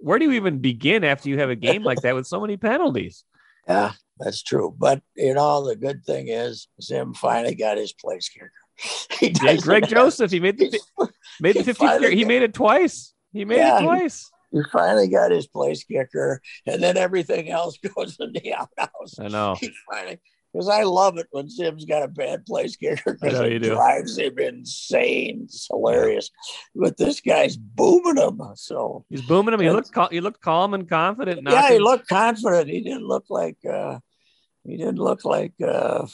where 0.00 0.18
do 0.18 0.24
you 0.26 0.32
even 0.32 0.58
begin 0.60 1.04
after 1.04 1.28
you 1.28 1.38
have 1.38 1.50
a 1.50 1.56
game 1.56 1.82
like 1.82 2.00
that 2.02 2.14
with 2.14 2.26
so 2.26 2.40
many 2.40 2.56
penalties? 2.56 3.24
Yeah, 3.68 3.92
that's 4.18 4.42
true. 4.42 4.74
But 4.76 5.02
you 5.14 5.34
know, 5.34 5.66
the 5.66 5.76
good 5.76 6.04
thing 6.04 6.28
is 6.28 6.68
Zim 6.82 7.14
finally 7.14 7.54
got 7.54 7.76
his 7.78 7.92
place 7.92 8.28
kicker. 8.28 8.52
He 9.20 9.28
Yeah, 9.42 9.56
Greg 9.56 9.84
have- 9.84 9.90
Joseph, 9.90 10.30
he 10.32 10.40
made 10.40 10.58
the 10.58 10.80
made 11.40 11.56
the 11.56 11.64
50 11.64 11.72
finally 11.86 12.16
he 12.16 12.24
made 12.24 12.42
it 12.42 12.54
twice. 12.54 13.12
He 13.32 13.44
made 13.44 13.58
Yeah, 13.58 13.78
it 13.78 13.82
twice. 13.82 14.30
He 14.54 14.60
finally 14.70 15.08
got 15.08 15.32
his 15.32 15.48
place 15.48 15.82
kicker, 15.82 16.40
and 16.64 16.80
then 16.80 16.96
everything 16.96 17.50
else 17.50 17.76
goes 17.96 18.16
in 18.20 18.32
the 18.32 18.54
outhouse. 18.54 19.18
I 19.18 19.26
know. 19.26 19.56
He 19.58 19.72
finally, 19.90 20.20
because 20.52 20.68
I 20.68 20.84
love 20.84 21.18
it 21.18 21.26
when 21.32 21.50
Zim's 21.50 21.84
got 21.84 22.04
a 22.04 22.08
bad 22.08 22.46
place 22.46 22.76
kicker 22.76 23.14
because 23.20 23.40
it 23.40 23.58
do. 23.58 23.70
drives 23.70 24.16
him 24.16 24.38
insane. 24.38 25.40
It's 25.44 25.66
hilarious. 25.68 26.30
But 26.72 26.96
this 26.96 27.20
guy's 27.20 27.56
booming 27.56 28.16
him. 28.16 28.40
So 28.54 29.04
He's 29.10 29.22
booming 29.22 29.54
him. 29.54 29.60
He 29.60 29.70
looked 29.70 29.92
cal- 29.92 30.10
he 30.10 30.20
looked 30.20 30.40
calm 30.40 30.72
and 30.72 30.88
confident. 30.88 31.42
Now. 31.42 31.54
Yeah, 31.54 31.72
he 31.72 31.78
looked 31.80 32.06
confident. 32.06 32.70
He 32.70 32.80
didn't 32.80 33.08
look 33.08 33.24
like 33.28 33.58
uh 33.68 33.98
he 34.64 34.76
didn't 34.76 34.98
look 34.98 35.24
like 35.24 35.54
uh 35.60 36.06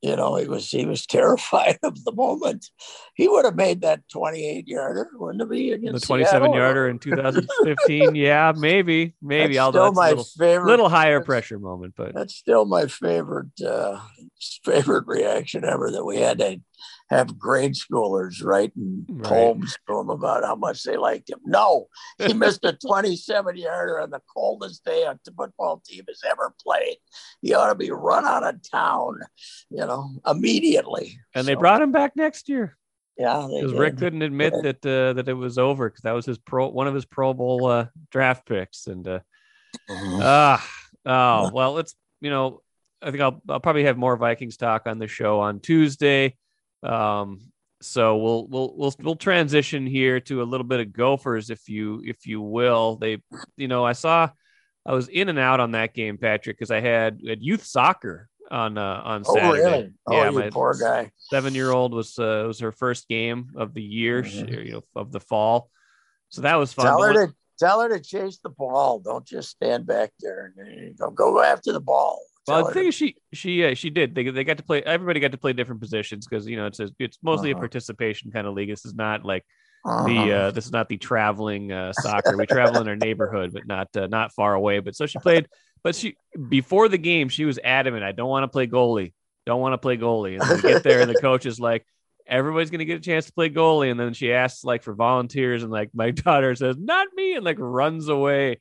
you 0.00 0.14
know, 0.14 0.36
he 0.36 0.46
was 0.46 0.70
he 0.70 0.86
was 0.86 1.06
terrified 1.06 1.78
of 1.82 2.04
the 2.04 2.12
moment. 2.12 2.66
He 3.14 3.28
would 3.28 3.44
have 3.44 3.56
made 3.56 3.80
that 3.82 4.08
28 4.10 4.68
yarder, 4.68 5.08
wouldn't 5.14 5.52
he? 5.52 5.70
the 5.70 5.72
Against 5.72 6.06
27 6.06 6.40
Seattle? 6.42 6.56
yarder 6.56 6.88
in 6.88 6.98
2015. 6.98 8.14
yeah, 8.14 8.52
maybe, 8.56 9.14
maybe. 9.20 9.54
That's 9.54 9.64
Although 9.64 9.86
still 9.86 9.92
my 9.94 10.08
little, 10.10 10.24
favorite 10.24 10.66
little 10.70 10.88
higher 10.88 11.20
pressure 11.20 11.58
moment, 11.58 11.94
but 11.96 12.14
That's 12.14 12.34
still 12.34 12.64
my 12.64 12.86
favorite 12.86 13.60
uh, 13.60 14.00
favorite 14.64 15.06
reaction 15.06 15.64
ever 15.64 15.90
that 15.90 16.04
we 16.04 16.18
had 16.18 16.38
to 16.38 16.60
have 17.10 17.38
grade 17.38 17.74
schoolers 17.74 18.42
writing 18.44 19.06
Right. 19.08 19.24
poems 19.24 19.76
to 19.88 19.98
him 19.98 20.10
about 20.10 20.44
how 20.44 20.54
much 20.56 20.82
they 20.82 20.96
liked 20.96 21.30
him. 21.30 21.38
No, 21.44 21.86
he 22.18 22.32
missed 22.34 22.64
a 22.64 22.72
27 22.74 23.56
yarder 23.56 24.00
on 24.00 24.10
the 24.10 24.20
coldest 24.34 24.84
day 24.84 25.04
a 25.04 25.18
football 25.36 25.82
team 25.86 26.04
has 26.08 26.20
ever 26.28 26.54
played. 26.62 26.96
He 27.40 27.54
ought 27.54 27.68
to 27.68 27.74
be 27.74 27.90
run 27.90 28.24
out 28.24 28.44
of 28.44 28.56
town, 28.70 29.20
you 29.70 29.78
know, 29.86 30.10
immediately. 30.26 31.18
and 31.34 31.46
they 31.46 31.54
brought 31.54 31.80
him 31.82 31.92
back 31.92 32.16
next 32.16 32.48
year 32.48 32.76
yeah, 33.16 33.48
because. 33.50 33.72
Rick 33.72 33.96
couldn't 33.96 34.22
admit 34.22 34.52
that 34.62 34.84
uh, 34.86 35.12
that 35.14 35.28
it 35.28 35.34
was 35.34 35.58
over 35.58 35.88
because 35.88 36.02
that 36.02 36.12
was 36.12 36.26
his 36.26 36.38
pro 36.38 36.68
one 36.68 36.86
of 36.86 36.94
his 36.94 37.04
Pro 37.04 37.34
Bowl 37.34 37.66
uh, 37.66 37.86
draft 38.10 38.46
picks 38.46 38.86
and. 38.86 39.06
Uh, 39.06 39.20
Mhm. 39.90 40.20
Ah, 40.22 40.66
oh 41.04 41.50
well. 41.52 41.74
Let's 41.74 41.94
you 42.22 42.30
know. 42.30 42.62
I 43.02 43.10
think 43.10 43.20
I'll 43.22 43.42
I'll 43.50 43.60
probably 43.60 43.84
have 43.84 43.98
more 43.98 44.16
Vikings 44.16 44.56
talk 44.56 44.86
on 44.86 44.98
the 44.98 45.06
show 45.06 45.40
on 45.40 45.60
Tuesday. 45.60 46.36
Um, 46.82 47.40
so 47.80 48.16
we'll 48.16 48.46
we'll 48.48 48.74
we'll 48.76 48.94
we'll 49.00 49.16
transition 49.16 49.86
here 49.86 50.20
to 50.20 50.42
a 50.42 50.44
little 50.44 50.66
bit 50.66 50.80
of 50.80 50.92
Gophers, 50.92 51.50
if 51.50 51.68
you 51.68 52.02
if 52.04 52.26
you 52.26 52.40
will. 52.40 52.96
They, 52.96 53.22
you 53.56 53.68
know, 53.68 53.84
I 53.84 53.92
saw 53.92 54.30
I 54.86 54.92
was 54.94 55.08
in 55.08 55.28
and 55.28 55.38
out 55.38 55.60
on 55.60 55.72
that 55.72 55.94
game, 55.94 56.18
Patrick, 56.18 56.56
because 56.58 56.70
I 56.70 56.80
had, 56.80 57.20
had 57.26 57.42
youth 57.42 57.64
soccer 57.64 58.28
on 58.50 58.78
uh, 58.78 59.02
on 59.04 59.22
Oh, 59.26 59.52
really? 59.52 59.92
Oh, 60.06 60.12
Yeah, 60.12 60.30
you 60.30 60.38
my- 60.38 60.50
poor 60.50 60.74
guy. 60.74 61.12
Seven 61.18 61.54
year 61.54 61.70
old 61.70 61.92
was 61.94 62.18
uh, 62.18 62.44
was 62.46 62.58
her 62.60 62.72
first 62.72 63.06
game 63.06 63.50
of 63.56 63.74
the 63.74 63.82
year, 63.82 64.22
Mhm. 64.22 64.64
you 64.66 64.72
know, 64.72 64.82
of 64.96 65.12
the 65.12 65.20
fall. 65.20 65.70
So 66.30 66.42
that 66.42 66.56
was 66.56 66.72
fun. 66.72 66.86
Tell 66.86 67.02
her 67.02 67.12
to 67.26 67.32
tell 67.60 67.80
her 67.80 67.88
to 67.90 68.00
chase 68.00 68.38
the 68.42 68.50
ball. 68.50 68.98
Don't 69.00 69.26
just 69.26 69.50
stand 69.50 69.86
back 69.86 70.10
there 70.20 70.52
and 70.56 70.96
go 70.98 71.10
go 71.10 71.42
after 71.42 71.72
the 71.72 71.80
ball. 71.80 72.20
Well, 72.48 72.64
the 72.64 72.72
thing 72.72 72.86
is, 72.88 72.94
she 72.94 73.16
she 73.32 73.64
uh, 73.64 73.74
she 73.74 73.90
did. 73.90 74.14
They 74.14 74.28
they 74.30 74.44
got 74.44 74.56
to 74.58 74.62
play. 74.64 74.82
Everybody 74.82 75.20
got 75.20 75.32
to 75.32 75.38
play 75.38 75.52
different 75.52 75.80
positions 75.80 76.26
because 76.26 76.46
you 76.46 76.56
know 76.56 76.66
it's 76.66 76.80
a, 76.80 76.88
it's 76.98 77.18
mostly 77.22 77.50
a 77.50 77.54
Uh-huh. 77.54 77.60
participation 77.60 78.30
kind 78.30 78.46
of 78.46 78.54
league. 78.54 78.70
This 78.70 78.84
is 78.84 78.94
not 78.94 79.24
like 79.24 79.44
Uh-huh. 79.84 80.04
the 80.06 80.32
uh, 80.32 80.50
this 80.52 80.64
is 80.66 80.72
not 80.72 80.88
the 80.88 80.96
traveling 80.96 81.72
uh, 81.72 81.92
soccer. 81.92 82.36
We 82.36 82.46
travel 82.46 82.80
in 82.80 82.88
our 82.88 82.96
neighborhood, 82.96 83.52
but 83.52 83.66
not 83.66 83.88
uh, 83.96 84.06
not 84.06 84.32
far 84.32 84.54
away. 84.54 84.80
But 84.80 84.96
so 84.96 85.06
she 85.06 85.18
played. 85.18 85.48
But 85.84 85.94
she 85.94 86.16
before 86.48 86.88
the 86.88 86.98
game, 86.98 87.28
she 87.28 87.44
was 87.44 87.58
adamant. 87.62 88.04
I 88.04 88.12
don't 88.12 88.28
want 88.28 88.44
to 88.44 88.48
play 88.48 88.66
goalie. 88.66 89.12
Don't 89.46 89.60
want 89.60 89.74
to 89.74 89.78
play 89.78 89.96
goalie. 89.96 90.36
And 90.36 90.46
then 90.46 90.54
we 90.54 90.62
get 90.62 90.82
there, 90.82 91.00
and 91.00 91.10
the 91.10 91.16
coach 91.28 91.46
is 91.46 91.60
like, 91.60 91.86
everybody's 92.26 92.70
gonna 92.70 92.84
get 92.84 92.98
a 92.98 93.00
chance 93.02 93.26
to 93.26 93.32
play 93.32 93.50
goalie. 93.50 93.90
And 93.90 93.98
then 93.98 94.12
she 94.14 94.32
asks 94.32 94.64
like 94.64 94.82
for 94.82 94.94
volunteers, 94.94 95.62
and 95.62 95.72
like 95.72 95.90
my 95.94 96.10
daughter 96.24 96.54
says, 96.54 96.76
not 96.78 97.08
me, 97.14 97.34
and 97.34 97.44
like 97.44 97.56
runs 97.58 98.08
away. 98.08 98.60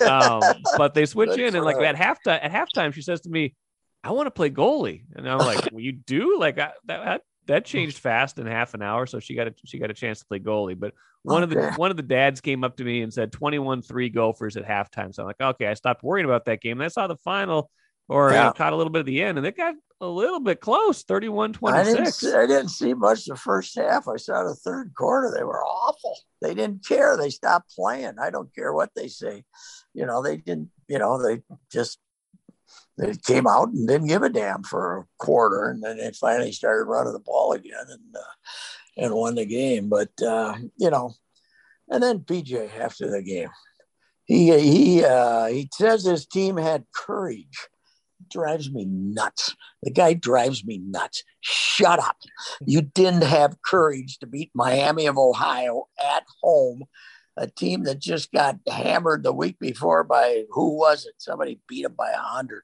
Um, 0.00 0.40
but 0.76 0.94
they 0.94 1.06
switch 1.06 1.38
in, 1.38 1.54
and 1.54 1.64
like 1.64 1.76
at 1.76 1.94
halftime, 1.94 2.40
at 2.42 2.52
halftime, 2.52 2.92
she 2.92 3.02
says 3.02 3.20
to 3.22 3.30
me, 3.30 3.54
"I 4.02 4.12
want 4.12 4.26
to 4.26 4.30
play 4.30 4.50
goalie," 4.50 5.02
and 5.14 5.28
I'm 5.28 5.38
like, 5.38 5.70
"Well, 5.70 5.80
you 5.80 5.92
do?" 5.92 6.38
Like 6.38 6.58
I, 6.58 6.72
that, 6.86 7.04
that 7.04 7.20
that 7.46 7.64
changed 7.64 7.98
fast 7.98 8.38
in 8.38 8.46
half 8.46 8.74
an 8.74 8.82
hour, 8.82 9.06
so 9.06 9.20
she 9.20 9.34
got 9.34 9.48
a 9.48 9.54
she 9.64 9.78
got 9.78 9.90
a 9.90 9.94
chance 9.94 10.20
to 10.20 10.26
play 10.26 10.40
goalie. 10.40 10.78
But 10.78 10.94
one 11.22 11.42
of 11.42 11.50
the 11.50 11.72
one 11.76 11.90
of 11.90 11.96
the 11.96 12.02
dads 12.02 12.40
came 12.40 12.64
up 12.64 12.76
to 12.76 12.84
me 12.84 13.02
and 13.02 13.12
said 13.12 13.32
21-3 13.32 14.14
Gophers 14.14 14.56
at 14.56 14.64
halftime. 14.64 15.14
So 15.14 15.22
I'm 15.22 15.26
like, 15.26 15.40
okay, 15.40 15.66
I 15.66 15.74
stopped 15.74 16.02
worrying 16.02 16.24
about 16.24 16.46
that 16.46 16.60
game. 16.60 16.78
And 16.78 16.84
I 16.84 16.88
saw 16.88 17.06
the 17.06 17.16
final, 17.16 17.70
or 18.08 18.30
you 18.30 18.36
know, 18.36 18.52
caught 18.52 18.72
a 18.72 18.76
little 18.76 18.92
bit 18.92 19.00
of 19.00 19.06
the 19.06 19.22
end, 19.22 19.38
and 19.38 19.46
it 19.46 19.56
got 19.56 19.74
a 20.00 20.06
little 20.06 20.40
bit 20.40 20.60
close, 20.60 21.04
31-26. 21.04 21.72
I 21.72 21.84
didn't, 21.84 22.12
see, 22.12 22.32
I 22.32 22.46
didn't 22.46 22.68
see 22.68 22.94
much 22.94 23.24
the 23.24 23.36
first 23.36 23.76
half. 23.76 24.06
I 24.06 24.16
saw 24.16 24.44
the 24.44 24.54
third 24.54 24.92
quarter. 24.94 25.34
They 25.36 25.44
were 25.44 25.64
awful. 25.64 26.16
They 26.40 26.54
didn't 26.54 26.86
care. 26.86 27.16
They 27.16 27.30
stopped 27.30 27.74
playing. 27.74 28.14
I 28.20 28.30
don't 28.30 28.54
care 28.54 28.72
what 28.72 28.90
they 28.94 29.08
say. 29.08 29.44
You 29.94 30.06
know, 30.06 30.22
they 30.22 30.36
didn't, 30.36 30.70
you 30.88 30.98
know, 30.98 31.20
they 31.20 31.42
just 31.72 31.98
they 32.96 33.14
came 33.26 33.46
out 33.46 33.68
and 33.68 33.88
didn't 33.88 34.08
give 34.08 34.22
a 34.22 34.28
damn 34.28 34.62
for 34.62 34.98
a 34.98 35.06
quarter. 35.18 35.70
And 35.70 35.82
then 35.82 35.98
they 35.98 36.12
finally 36.12 36.52
started 36.52 36.84
running 36.84 37.12
the 37.12 37.20
ball 37.20 37.52
again 37.52 37.86
and 37.88 38.16
uh, 38.16 39.04
and 39.04 39.14
won 39.14 39.34
the 39.34 39.46
game. 39.46 39.88
But 39.88 40.10
uh, 40.22 40.54
you 40.76 40.90
know, 40.90 41.14
and 41.88 42.02
then 42.02 42.20
PJ 42.20 42.78
after 42.78 43.10
the 43.10 43.22
game. 43.22 43.50
He 44.26 44.52
he 44.60 45.04
uh, 45.04 45.46
he 45.46 45.70
says 45.72 46.04
his 46.04 46.26
team 46.26 46.58
had 46.58 46.84
courage 46.94 47.68
drives 48.30 48.70
me 48.70 48.84
nuts. 48.86 49.54
The 49.82 49.90
guy 49.90 50.14
drives 50.14 50.64
me 50.64 50.78
nuts. 50.78 51.24
Shut 51.40 51.98
up. 51.98 52.16
You 52.64 52.82
didn't 52.82 53.24
have 53.24 53.62
courage 53.62 54.18
to 54.18 54.26
beat 54.26 54.50
Miami 54.54 55.06
of 55.06 55.18
Ohio 55.18 55.88
at 56.02 56.24
home, 56.42 56.84
a 57.36 57.46
team 57.46 57.84
that 57.84 58.00
just 58.00 58.32
got 58.32 58.56
hammered 58.68 59.22
the 59.22 59.32
week 59.32 59.58
before 59.58 60.04
by 60.04 60.44
who 60.50 60.76
was 60.76 61.06
it? 61.06 61.14
Somebody 61.18 61.60
beat 61.68 61.84
them 61.84 61.94
by 61.96 62.10
a 62.10 62.18
hundred. 62.18 62.62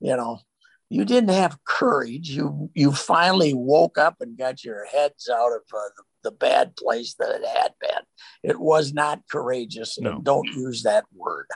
You 0.00 0.16
know, 0.16 0.40
you 0.88 1.04
didn't 1.04 1.30
have 1.30 1.64
courage. 1.64 2.30
You 2.30 2.70
you 2.74 2.92
finally 2.92 3.54
woke 3.54 3.98
up 3.98 4.16
and 4.20 4.38
got 4.38 4.62
your 4.62 4.84
heads 4.86 5.28
out 5.28 5.52
of 5.52 5.62
uh, 5.74 5.88
the, 5.96 6.30
the 6.30 6.30
bad 6.30 6.76
place 6.76 7.14
that 7.18 7.30
it 7.30 7.46
had 7.46 7.72
been. 7.80 8.02
It 8.42 8.60
was 8.60 8.92
not 8.92 9.22
courageous. 9.30 9.98
No. 9.98 10.20
Don't 10.22 10.48
use 10.48 10.82
that 10.82 11.04
word. 11.14 11.46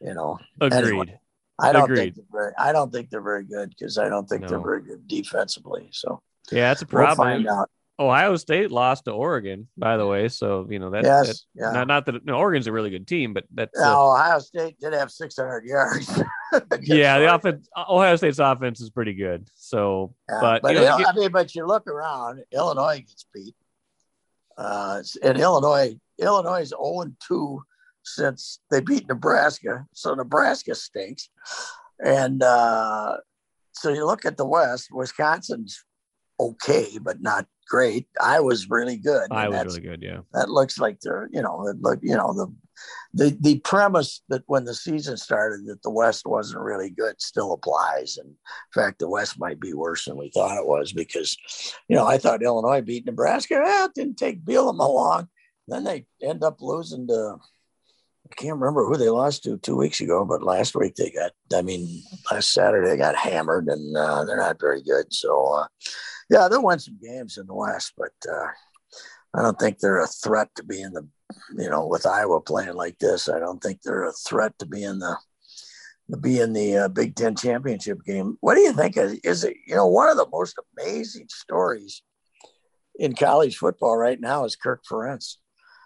You 0.00 0.14
know, 0.14 0.38
Agreed. 0.60 0.84
Anyway. 0.84 1.20
I 1.60 1.72
don't 1.72 1.84
Agreed. 1.84 2.14
think 2.14 2.16
they're 2.16 2.24
very. 2.42 2.52
I 2.58 2.72
don't 2.72 2.92
think 2.92 3.10
they're 3.10 3.20
very 3.22 3.44
good 3.44 3.70
because 3.70 3.98
I 3.98 4.08
don't 4.08 4.26
think 4.28 4.46
they're 4.48 4.60
very 4.60 4.82
good 4.82 5.06
defensively. 5.06 5.88
So 5.92 6.20
Yeah, 6.50 6.68
that's 6.68 6.82
a 6.82 6.86
we'll 6.90 7.04
problem. 7.04 7.46
out. 7.48 7.70
Ohio 7.98 8.34
State 8.36 8.70
lost 8.70 9.04
to 9.04 9.10
Oregon, 9.10 9.68
by 9.76 9.98
the 9.98 10.06
way. 10.06 10.28
So 10.28 10.66
you 10.70 10.78
know 10.78 10.88
that. 10.90 11.04
yes, 11.04 11.26
that- 11.26 11.38
yeah. 11.54 11.72
Not 11.72 11.86
not 11.86 12.06
that 12.06 12.24
no, 12.24 12.34
Oregon's 12.38 12.66
a 12.66 12.72
really 12.72 12.88
good 12.88 13.06
team, 13.06 13.34
but 13.34 13.44
that's 13.52 13.78
uh, 13.78 14.10
Ohio 14.10 14.38
State 14.38 14.80
did 14.80 14.94
have 14.94 15.10
600 15.10 15.64
yards. 15.66 16.22
yeah. 16.80 17.18
The 17.18 17.34
offense, 17.34 17.68
Ohio 17.76 18.16
State's 18.16 18.38
offense 18.38 18.80
is 18.80 18.88
pretty 18.88 19.12
good. 19.12 19.48
So, 19.54 20.14
Yeah, 20.30 20.38
but, 20.40 20.62
but 20.62 20.74
you 20.76 20.80
know, 20.80 20.96
I 21.06 21.12
mean, 21.12 21.30
but 21.30 21.54
you 21.54 21.66
look 21.66 21.86
around, 21.86 22.42
Illinois 22.52 23.00
gets 23.00 23.26
beat. 23.34 23.54
Uh, 24.56 25.02
and 25.22 25.38
Illinois, 25.38 25.94
Illinois 26.18 26.60
is 26.62 26.68
0 26.70 27.04
2 27.28 27.62
since 28.02 28.60
they 28.70 28.80
beat 28.80 29.08
Nebraska. 29.08 29.86
So 29.92 30.14
Nebraska 30.14 30.74
stinks. 30.74 31.28
And 32.02 32.42
uh, 32.42 33.18
so 33.72 33.90
you 33.90 34.06
look 34.06 34.24
at 34.24 34.36
the 34.36 34.46
West, 34.46 34.88
Wisconsin's 34.92 35.84
okay, 36.38 36.98
but 37.00 37.20
not 37.20 37.46
great. 37.68 38.08
Iowa's 38.20 38.68
really 38.68 38.96
good. 38.96 39.30
I 39.30 39.48
was 39.48 39.78
really 39.78 39.88
good. 39.88 40.02
Yeah. 40.02 40.20
that 40.32 40.50
looks 40.50 40.78
like 40.78 41.00
they're 41.00 41.28
you 41.32 41.40
know 41.40 41.66
it 41.68 41.80
look 41.80 42.00
you 42.02 42.16
know 42.16 42.32
the 42.32 42.52
the 43.14 43.36
the 43.40 43.60
premise 43.60 44.22
that 44.28 44.42
when 44.46 44.64
the 44.64 44.74
season 44.74 45.16
started 45.16 45.66
that 45.66 45.82
the 45.82 45.90
west 45.90 46.26
wasn't 46.26 46.62
really 46.62 46.90
good 46.90 47.20
still 47.20 47.52
applies 47.52 48.16
and 48.16 48.28
in 48.28 48.36
fact 48.74 48.98
the 48.98 49.08
west 49.08 49.38
might 49.38 49.60
be 49.60 49.74
worse 49.74 50.06
than 50.06 50.16
we 50.16 50.30
thought 50.30 50.56
it 50.56 50.66
was 50.66 50.92
because 50.92 51.36
you 51.88 51.96
know 51.96 52.06
i 52.06 52.16
thought 52.16 52.42
illinois 52.42 52.80
beat 52.80 53.04
nebraska 53.04 53.60
well, 53.62 53.86
it 53.86 53.94
didn't 53.94 54.16
take 54.16 54.44
Bielema 54.44 54.88
long 54.88 55.28
then 55.68 55.84
they 55.84 56.06
end 56.22 56.42
up 56.42 56.62
losing 56.62 57.06
to 57.08 57.36
I 57.36 57.59
can't 58.36 58.58
remember 58.58 58.86
who 58.86 58.96
they 58.96 59.08
lost 59.08 59.44
to 59.44 59.58
two 59.58 59.76
weeks 59.76 60.00
ago, 60.00 60.24
but 60.24 60.42
last 60.42 60.74
week 60.74 60.94
they 60.94 61.10
got, 61.10 61.32
I 61.52 61.62
mean, 61.62 62.02
last 62.30 62.52
Saturday 62.52 62.88
they 62.88 62.96
got 62.96 63.16
hammered 63.16 63.68
and 63.68 63.96
uh, 63.96 64.24
they're 64.24 64.36
not 64.36 64.60
very 64.60 64.82
good. 64.82 65.12
So, 65.12 65.52
uh, 65.54 65.66
yeah, 66.28 66.48
they'll 66.48 66.64
win 66.64 66.78
some 66.78 66.98
games 67.02 67.38
in 67.38 67.46
the 67.46 67.54
West, 67.54 67.94
but 67.96 68.12
uh, 68.30 68.46
I 69.34 69.42
don't 69.42 69.58
think 69.58 69.78
they're 69.78 70.00
a 70.00 70.06
threat 70.06 70.48
to 70.56 70.64
be 70.64 70.80
in 70.80 70.92
the, 70.92 71.06
you 71.56 71.68
know, 71.70 71.86
with 71.86 72.06
Iowa 72.06 72.40
playing 72.40 72.74
like 72.74 72.98
this. 72.98 73.28
I 73.28 73.38
don't 73.38 73.62
think 73.62 73.82
they're 73.82 74.08
a 74.08 74.12
threat 74.12 74.58
to 74.58 74.66
be 74.66 74.84
in 74.84 74.98
the, 74.98 75.16
to 76.10 76.16
be 76.16 76.40
in 76.40 76.52
the 76.52 76.76
uh, 76.76 76.88
Big 76.88 77.14
Ten 77.14 77.36
championship 77.36 78.04
game. 78.04 78.36
What 78.40 78.54
do 78.54 78.60
you 78.60 78.72
think? 78.72 78.96
Is, 78.96 79.14
is 79.24 79.44
it, 79.44 79.56
you 79.66 79.74
know, 79.74 79.86
one 79.86 80.08
of 80.08 80.16
the 80.16 80.28
most 80.32 80.58
amazing 80.78 81.26
stories 81.28 82.02
in 82.96 83.14
college 83.14 83.56
football 83.56 83.96
right 83.96 84.20
now 84.20 84.44
is 84.44 84.56
Kirk 84.56 84.82
Ferentz. 84.84 85.36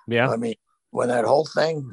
Yeah. 0.09 0.29
I 0.29 0.37
mean, 0.37 0.55
when 0.91 1.09
that 1.09 1.25
whole 1.25 1.45
thing 1.45 1.91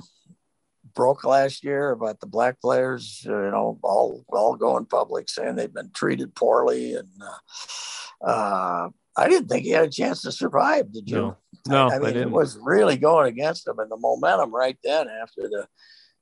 broke 0.94 1.24
last 1.24 1.64
year 1.64 1.92
about 1.92 2.20
the 2.20 2.28
black 2.28 2.60
players, 2.62 3.26
uh, 3.28 3.44
you 3.44 3.52
know, 3.52 3.80
all 3.84 4.24
all 4.30 4.56
going 4.56 4.86
public 4.86 5.30
saying 5.30 5.56
they've 5.56 5.74
been 5.74 5.92
treated 5.94 6.36
poorly, 6.36 6.96
and 6.96 7.10
uh, 7.22 8.26
uh, 8.26 8.90
I 9.18 9.30
didn't 9.30 9.50
think 9.50 9.64
he 9.64 9.72
had 9.72 9.86
a 9.86 9.90
chance 9.90 10.22
to 10.24 10.32
survive. 10.32 10.92
Did 10.92 11.10
you? 11.10 11.18
No. 11.18 11.38
No, 11.68 11.90
I 11.90 11.96
I 11.96 12.00
mean, 12.00 12.10
it 12.10 12.14
didn't. 12.14 12.32
was 12.32 12.58
really 12.62 12.98
going 12.98 13.28
against 13.28 13.68
him, 13.68 13.78
and 13.78 13.92
the 13.92 13.98
momentum 13.98 14.54
right 14.54 14.78
then 14.84 15.08
after 15.22 15.44
the 15.44 15.68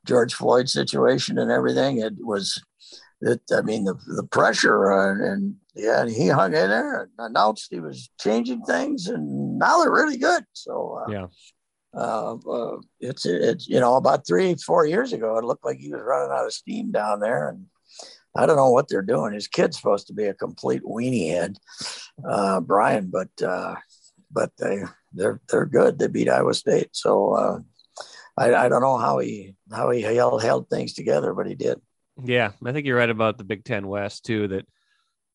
George 0.05 0.33
Floyd 0.33 0.67
situation 0.67 1.37
and 1.37 1.49
everything, 1.49 1.99
it 1.99 2.13
was 2.19 2.61
it, 3.21 3.41
I 3.53 3.61
mean, 3.61 3.83
the, 3.85 3.95
the 4.15 4.27
pressure 4.27 4.91
uh, 4.91 5.31
and 5.31 5.55
yeah, 5.75 6.05
he 6.05 6.27
hung 6.27 6.53
in 6.53 6.69
there 6.69 7.03
and 7.03 7.11
announced 7.19 7.67
he 7.71 7.79
was 7.79 8.09
changing 8.19 8.63
things, 8.63 9.07
and 9.07 9.57
now 9.57 9.81
they're 9.81 9.91
really 9.91 10.17
good. 10.17 10.43
So 10.53 11.01
uh, 11.01 11.11
yeah, 11.11 11.27
uh, 11.93 12.77
it's 12.99 13.25
it's 13.25 13.67
you 13.67 13.79
know 13.79 13.95
about 13.95 14.27
three 14.27 14.55
four 14.55 14.85
years 14.85 15.13
ago, 15.13 15.37
it 15.37 15.43
looked 15.43 15.65
like 15.65 15.79
he 15.79 15.91
was 15.91 16.01
running 16.01 16.31
out 16.31 16.45
of 16.45 16.53
steam 16.53 16.91
down 16.91 17.19
there, 17.19 17.49
and 17.49 17.65
I 18.35 18.45
don't 18.45 18.57
know 18.57 18.71
what 18.71 18.87
they're 18.87 19.01
doing. 19.01 19.33
His 19.33 19.47
kid's 19.47 19.77
supposed 19.77 20.07
to 20.07 20.13
be 20.13 20.25
a 20.25 20.33
complete 20.33 20.83
weenie 20.83 21.31
head, 21.31 21.57
uh, 22.27 22.59
Brian, 22.59 23.09
but 23.11 23.29
uh, 23.41 23.75
but 24.31 24.51
they 24.57 24.83
they're 25.13 25.41
they're 25.49 25.65
good. 25.65 25.99
They 25.99 26.07
beat 26.07 26.29
Iowa 26.29 26.53
State, 26.53 26.89
so 26.91 27.33
uh, 27.33 27.59
I, 28.37 28.53
I 28.55 28.69
don't 28.69 28.81
know 28.81 28.97
how 28.97 29.19
he 29.19 29.55
how 29.71 29.89
he 29.89 30.01
held, 30.01 30.41
held 30.41 30.69
things 30.69 30.93
together, 30.93 31.33
but 31.33 31.47
he 31.47 31.55
did. 31.55 31.81
Yeah, 32.23 32.51
I 32.63 32.71
think 32.71 32.85
you're 32.85 32.97
right 32.97 33.09
about 33.09 33.37
the 33.37 33.43
Big 33.43 33.63
Ten 33.63 33.87
West 33.87 34.25
too. 34.25 34.47
That 34.47 34.65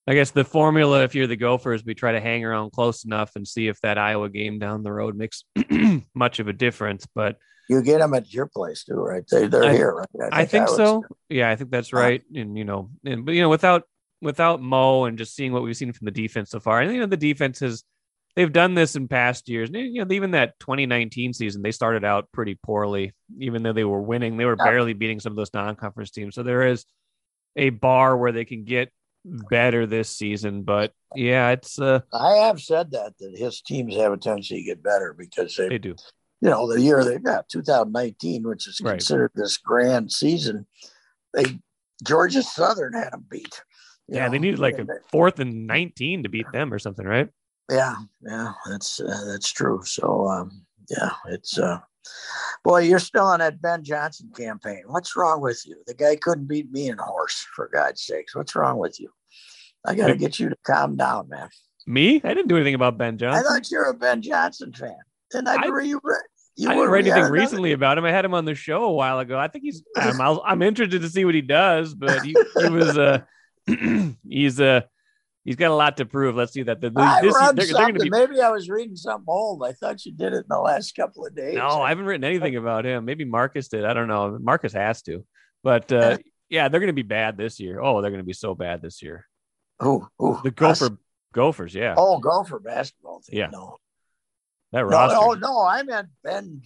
I 0.06 0.14
guess 0.14 0.30
the 0.32 0.44
formula, 0.44 1.02
if 1.02 1.14
you're 1.14 1.26
the 1.26 1.36
Gophers, 1.36 1.84
we 1.84 1.94
try 1.94 2.12
to 2.12 2.20
hang 2.20 2.44
around 2.44 2.72
close 2.72 3.04
enough 3.04 3.36
and 3.36 3.48
see 3.48 3.68
if 3.68 3.80
that 3.80 3.96
Iowa 3.96 4.28
game 4.28 4.58
down 4.58 4.82
the 4.82 4.92
road 4.92 5.16
makes 5.16 5.44
much 6.14 6.40
of 6.40 6.48
a 6.48 6.52
difference. 6.52 7.06
But 7.14 7.38
you 7.68 7.80
get 7.82 7.98
them 7.98 8.12
at 8.12 8.32
your 8.32 8.46
place 8.46 8.84
too, 8.84 8.94
right? 8.94 9.24
They 9.26 9.46
they're 9.46 9.64
I, 9.64 9.72
here, 9.72 9.92
right? 9.94 10.08
I 10.32 10.44
think, 10.44 10.64
I 10.64 10.66
think 10.66 10.68
so. 10.68 11.04
Yeah, 11.30 11.50
I 11.50 11.56
think 11.56 11.70
that's 11.70 11.92
right. 11.94 12.20
Uh, 12.20 12.40
and 12.40 12.58
you 12.58 12.64
know, 12.64 12.90
and 13.04 13.24
but 13.24 13.32
you 13.32 13.40
know, 13.40 13.48
without 13.48 13.84
without 14.20 14.60
Mo 14.60 15.04
and 15.04 15.16
just 15.16 15.34
seeing 15.34 15.52
what 15.52 15.62
we've 15.62 15.76
seen 15.76 15.92
from 15.92 16.04
the 16.04 16.10
defense 16.10 16.50
so 16.50 16.60
far, 16.60 16.82
and 16.82 16.92
you 16.92 17.00
know, 17.00 17.06
the 17.06 17.16
defense 17.16 17.60
has 17.60 17.82
they've 18.36 18.52
done 18.52 18.74
this 18.74 18.96
in 18.96 19.08
past 19.08 19.48
years. 19.48 19.70
You 19.72 20.04
know, 20.04 20.12
even 20.12 20.32
that 20.32 20.58
2019 20.60 21.32
season, 21.32 21.62
they 21.62 21.72
started 21.72 22.04
out 22.04 22.30
pretty 22.30 22.58
poorly, 22.62 23.12
even 23.38 23.62
though 23.62 23.72
they 23.72 23.84
were 23.84 24.02
winning. 24.02 24.36
They 24.36 24.44
were 24.44 24.56
barely 24.56 24.92
beating 24.92 25.20
some 25.20 25.32
of 25.32 25.36
those 25.36 25.54
non-conference 25.54 26.10
teams. 26.10 26.34
So 26.34 26.42
there 26.42 26.66
is 26.66 26.84
a 27.56 27.70
bar 27.70 28.16
where 28.16 28.32
they 28.32 28.44
can 28.44 28.64
get 28.64 28.92
better 29.24 29.86
this 29.86 30.10
season. 30.10 30.62
But 30.62 30.92
yeah, 31.14 31.50
it's. 31.50 31.78
Uh, 31.78 32.00
I 32.12 32.34
have 32.46 32.60
said 32.60 32.92
that 32.92 33.14
that 33.18 33.36
his 33.36 33.60
teams 33.60 33.96
have 33.96 34.12
a 34.12 34.16
tendency 34.16 34.56
to 34.56 34.62
get 34.62 34.82
better 34.82 35.14
because 35.16 35.56
they, 35.56 35.68
they 35.68 35.78
do. 35.78 35.94
You 36.40 36.50
know, 36.50 36.70
the 36.70 36.80
year 36.80 37.04
they 37.04 37.18
got 37.18 37.48
2019, 37.48 38.42
which 38.42 38.68
is 38.68 38.78
considered 38.78 39.32
right. 39.34 39.42
this 39.42 39.56
grand 39.56 40.12
season, 40.12 40.66
they 41.32 41.58
Georgia 42.04 42.42
Southern 42.42 42.92
had 42.92 43.12
them 43.12 43.24
beat. 43.30 43.62
Yeah, 44.08 44.26
know? 44.26 44.32
they 44.32 44.38
needed 44.38 44.58
like 44.58 44.78
a 44.78 44.86
fourth 45.10 45.40
and 45.40 45.66
19 45.66 46.24
to 46.24 46.28
beat 46.28 46.46
them 46.52 46.72
or 46.72 46.78
something, 46.78 47.06
right? 47.06 47.28
Yeah, 47.70 47.96
yeah, 48.20 48.52
that's 48.68 49.00
uh, 49.00 49.24
that's 49.26 49.50
true. 49.50 49.80
So 49.84 50.28
um, 50.28 50.66
yeah, 50.90 51.12
it's 51.28 51.58
uh, 51.58 51.78
boy, 52.62 52.80
you're 52.80 52.98
still 52.98 53.26
on 53.26 53.40
that 53.40 53.60
Ben 53.60 53.82
Johnson 53.84 54.30
campaign. 54.36 54.82
What's 54.86 55.16
wrong 55.16 55.40
with 55.40 55.62
you? 55.66 55.76
The 55.86 55.94
guy 55.94 56.16
couldn't 56.16 56.46
beat 56.46 56.70
me 56.70 56.88
in 56.88 56.98
a 56.98 57.02
horse, 57.02 57.46
for 57.54 57.70
God's 57.72 58.02
sakes. 58.02 58.34
What's 58.34 58.54
wrong 58.54 58.78
with 58.78 58.98
you? 59.00 59.10
I 59.86 59.94
got 59.94 60.08
to 60.08 60.16
get 60.16 60.38
you 60.38 60.48
to 60.48 60.56
calm 60.64 60.96
down, 60.96 61.28
man. 61.28 61.48
Me? 61.86 62.20
I 62.24 62.28
didn't 62.28 62.48
do 62.48 62.56
anything 62.56 62.74
about 62.74 62.96
Ben 62.96 63.18
Johnson. 63.18 63.44
I 63.44 63.48
thought 63.48 63.70
you 63.70 63.78
were 63.78 63.90
a 63.90 63.94
Ben 63.94 64.22
Johnson 64.22 64.72
fan. 64.72 64.96
Didn't 65.30 65.48
I, 65.48 65.56
I 65.56 65.80
you? 65.82 66.00
You 66.56 66.70
I 66.70 66.74
didn't 66.74 66.90
write 66.90 67.06
anything 67.06 67.32
recently 67.32 67.72
about 67.72 67.98
him. 67.98 68.04
I 68.04 68.12
had 68.12 68.24
him 68.24 68.32
on 68.32 68.44
the 68.44 68.54
show 68.54 68.84
a 68.84 68.92
while 68.92 69.18
ago. 69.18 69.38
I 69.38 69.48
think 69.48 69.64
he's. 69.64 69.82
I'm, 69.96 70.20
I'm 70.20 70.62
interested 70.62 71.02
to 71.02 71.08
see 71.08 71.24
what 71.24 71.34
he 71.34 71.42
does, 71.42 71.94
but 71.94 72.22
he, 72.22 72.36
he 72.58 72.68
was. 72.68 72.96
Uh, 72.96 73.20
he's 74.28 74.60
a. 74.60 74.66
Uh, 74.66 74.80
he's 75.44 75.56
got 75.56 75.70
a 75.70 75.74
lot 75.74 75.96
to 75.98 76.06
prove. 76.06 76.34
Let's 76.36 76.52
see 76.52 76.62
that. 76.62 76.80
The, 76.80 76.92
I 76.96 77.22
this, 77.22 77.34
read 77.34 77.56
they're, 77.56 77.66
something. 77.66 77.94
They're 77.94 78.04
be... 78.04 78.10
Maybe 78.10 78.40
I 78.40 78.50
was 78.50 78.68
reading 78.68 78.96
something 78.96 79.26
old. 79.28 79.64
I 79.64 79.72
thought 79.72 80.04
you 80.04 80.12
did 80.12 80.32
it 80.32 80.38
in 80.38 80.44
the 80.48 80.58
last 80.58 80.94
couple 80.94 81.26
of 81.26 81.34
days. 81.34 81.54
No, 81.54 81.82
I 81.82 81.90
haven't 81.90 82.06
written 82.06 82.24
anything 82.24 82.56
about 82.56 82.84
him. 82.84 83.04
Maybe 83.04 83.24
Marcus 83.24 83.68
did. 83.68 83.84
I 83.84 83.94
don't 83.94 84.08
know. 84.08 84.38
Marcus 84.40 84.72
has 84.72 85.02
to. 85.02 85.24
But 85.62 85.90
uh, 85.92 86.18
yeah, 86.48 86.68
they're 86.68 86.80
going 86.80 86.88
to 86.88 86.92
be 86.92 87.02
bad 87.02 87.36
this 87.36 87.60
year. 87.60 87.80
Oh, 87.80 88.00
they're 88.00 88.10
going 88.10 88.22
to 88.22 88.26
be 88.26 88.32
so 88.32 88.54
bad 88.54 88.82
this 88.82 89.02
year. 89.02 89.26
Oh, 89.80 90.08
the 90.18 90.50
Gopher. 90.50 90.98
Gophers, 91.32 91.74
yeah. 91.74 91.94
Oh, 91.98 92.18
Gopher 92.18 92.60
basketball 92.60 93.20
team. 93.20 93.40
Yeah. 93.40 93.48
No. 93.52 93.76
That 94.72 94.86
roster. 94.86 95.16
No, 95.16 95.30
oh, 95.30 95.34
no, 95.34 95.66
I 95.66 95.82
meant 95.82 96.08
Ben. 96.22 96.62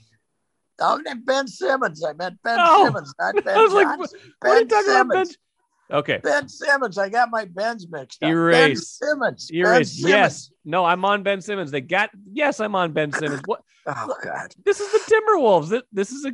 I 0.80 0.96
meant 0.98 1.26
Ben 1.26 1.48
Simmons. 1.48 2.04
I 2.04 2.12
meant 2.12 2.38
Ben. 2.44 2.58
Simmons, 2.58 3.14
not 3.18 3.44
Ben. 3.44 3.48
I 3.58 3.62
was 3.62 3.72
Johnson. 3.72 3.88
like, 3.88 3.98
what, 3.98 4.12
ben 4.12 4.20
what 4.40 4.50
are 4.50 4.60
you 4.60 4.66
talking 4.66 4.84
Simmons. 4.84 5.10
about, 5.10 5.14
Ben? 5.14 5.26
Okay. 5.90 6.20
Ben 6.22 6.48
Simmons. 6.48 6.98
I 6.98 7.09
got 7.09 7.31
my 7.31 7.46
Ben's 7.46 7.88
mixed 7.88 8.22
up. 8.22 8.29
Erase. 8.29 8.98
Ben 9.01 9.09
Simmons. 9.09 9.51
Erase. 9.53 10.03
Ben 10.03 10.11
yes. 10.11 10.51
No, 10.64 10.85
I'm 10.85 11.05
on 11.05 11.22
Ben 11.22 11.40
Simmons. 11.40 11.70
They 11.70 11.81
got 11.81 12.11
yes, 12.31 12.61
I'm 12.61 12.74
on 12.74 12.92
Ben 12.92 13.12
Simmons. 13.12 13.40
What 13.46 13.62
oh 13.87 14.14
God. 14.22 14.55
This 14.64 14.81
is 14.81 14.92
the 14.92 15.14
Timberwolves. 15.14 15.83
This 15.92 16.12
is 16.12 16.27
a 16.27 16.33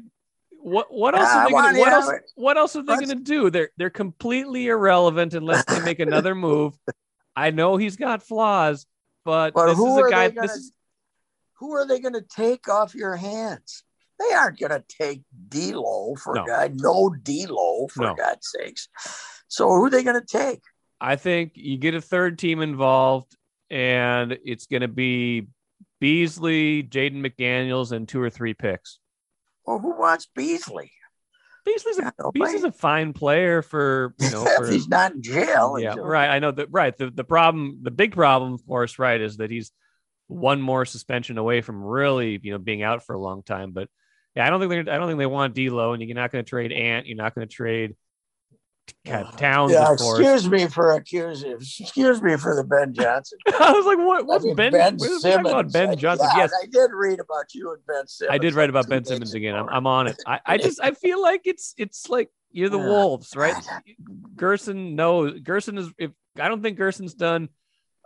what 0.65 0.87
what 0.93 1.15
else 1.15 1.29
ah, 1.31 1.43
are 1.43 1.47
they 1.47 1.53
gonna 1.53 1.79
what 1.79 1.93
else 1.93 2.11
what 2.35 2.57
else 2.57 2.75
are 2.75 2.83
they 2.83 2.97
gonna 2.97 3.17
do? 3.17 3.51
They're 3.51 3.71
they're 3.77 3.91
completely 3.91 4.67
irrelevant 4.67 5.35
unless 5.35 5.65
they 5.67 5.79
make 5.81 6.01
another 6.01 6.35
move. 6.35 6.77
I 7.37 7.51
know 7.51 7.77
he's 7.77 7.97
got 7.97 8.23
flaws, 8.23 8.87
but, 9.25 9.55
but 9.55 9.67
this 9.67 9.79
is 9.79 9.97
a 9.97 10.11
guy 10.11 10.31
gonna, 10.31 10.47
this 10.47 10.57
is 10.57 10.73
who 11.59 11.73
are 11.73 11.87
they 11.87 12.01
gonna 12.01 12.23
take 12.23 12.69
off 12.69 12.95
your 12.95 13.15
hands? 13.15 13.85
They 14.19 14.35
aren't 14.35 14.59
gonna 14.59 14.83
take 14.89 15.23
D'Lo 15.49 16.15
for 16.17 16.35
no. 16.35 16.47
God, 16.47 16.81
no 16.81 17.11
D'Lo 17.11 17.89
for 17.89 18.05
no. 18.05 18.15
God's 18.15 18.51
sakes. 18.59 18.89
So 19.55 19.69
who 19.69 19.85
are 19.85 19.91
they 19.91 20.03
going 20.03 20.21
to 20.21 20.27
take? 20.27 20.63
I 21.01 21.15
think 21.15 21.53
you 21.55 21.79
get 21.79 21.95
a 21.95 22.01
third 22.01 22.39
team 22.39 22.61
involved, 22.61 23.37
and 23.71 24.37
it's 24.45 24.67
going 24.67 24.83
to 24.83 24.89
be 24.89 25.47
Beasley, 26.01 26.83
Jaden 26.83 27.25
McDaniels, 27.25 27.93
and 27.93 28.09
two 28.09 28.21
or 28.21 28.31
three 28.31 28.55
picks. 28.55 28.99
Well, 29.65 29.79
who 29.79 29.97
wants 29.97 30.27
Beasley? 30.35 30.91
Beasley's 31.65 31.99
a, 31.99 32.13
Beasley's 32.33 32.65
a 32.65 32.73
fine 32.73 33.13
player 33.13 33.63
for 33.63 34.15
you 34.19 34.31
know 34.31 34.45
for, 34.57 34.69
he's 34.69 34.89
not 34.89 35.13
in 35.13 35.23
jail. 35.23 35.79
Yeah, 35.79 35.95
right. 35.99 36.29
I 36.29 36.41
know 36.41 36.51
that. 36.51 36.69
Right. 36.71 36.97
The 36.97 37.11
the 37.11 37.25
problem, 37.25 37.79
the 37.83 37.93
big 37.93 38.13
problem, 38.13 38.53
of 38.55 38.67
course, 38.67 38.99
right, 38.99 39.21
is 39.21 39.37
that 39.37 39.51
he's 39.51 39.71
one 40.27 40.61
more 40.61 40.85
suspension 40.85 41.39
away 41.39 41.61
from 41.61 41.83
really 41.83 42.41
you 42.43 42.53
know 42.53 42.59
being 42.59 42.83
out 42.83 43.07
for 43.07 43.15
a 43.15 43.21
long 43.21 43.45
time. 43.45 43.71
But 43.71 43.89
yeah, 44.35 44.47
I 44.47 44.51
don't 44.51 44.59
think 44.59 44.71
they 44.71 44.93
I 44.93 44.99
don't 44.99 45.07
think 45.07 45.19
they 45.19 45.27
want 45.27 45.55
D'Lo, 45.55 45.93
and 45.93 46.03
you're 46.03 46.17
not 46.17 46.33
going 46.33 46.45
to 46.45 46.49
trade 46.49 46.73
Ant. 46.73 47.07
You're 47.07 47.17
not 47.17 47.35
going 47.35 47.47
to 47.47 47.55
trade 47.55 47.95
Towns. 49.05 49.73
Yeah, 49.73 49.93
excuse 49.93 50.49
me 50.49 50.67
for 50.67 50.93
accusing. 50.93 51.53
Excuse 51.53 52.23
me 52.23 52.37
for 52.37 52.57
the 52.57 52.65
Ben 52.65 52.95
Johnson. 52.95 53.39
I 53.47 53.73
was 53.73 53.85
like, 53.85 53.99
what? 53.99 54.27
What's 54.27 54.45
I 54.45 54.49
mean, 54.49 54.57
Ben? 54.57 54.73
Ben 54.73 54.99
Simmons? 54.99 55.49
About 55.51 55.73
Ben 55.73 55.97
Johnson. 55.97 56.27
Yeah, 56.33 56.43
yes, 56.43 56.53
I 56.63 56.67
did 56.67 56.91
read 56.93 57.21
about 57.21 57.55
you 57.55 57.73
and 57.73 57.85
Ben 57.87 58.07
Simmons. 58.07 58.35
I 58.35 58.39
did 58.39 58.55
write 58.55 58.71
about 58.71 58.89
Ben 58.89 59.05
Simmons 59.05 59.35
again. 59.35 59.55
I'm, 59.55 59.69
I'm 59.69 59.87
on 59.87 60.07
it. 60.07 60.23
I, 60.27 60.41
I 60.47 60.59
just 60.59 60.81
I 60.83 60.91
feel 61.03 61.21
like 61.21 61.43
it's 61.45 61.75
it's 61.77 62.09
like 62.09 62.31
you're 62.51 62.71
the 62.71 62.79
Wolves, 62.79 63.37
right? 63.37 63.55
Gersson 64.37 64.95
knows. 64.95 65.41
Gersson 65.41 65.79
is. 65.79 65.91
If 65.99 66.13
I 66.41 66.49
don't 66.49 66.63
think 66.63 66.79
Gersson's 66.79 67.15
done 67.15 67.51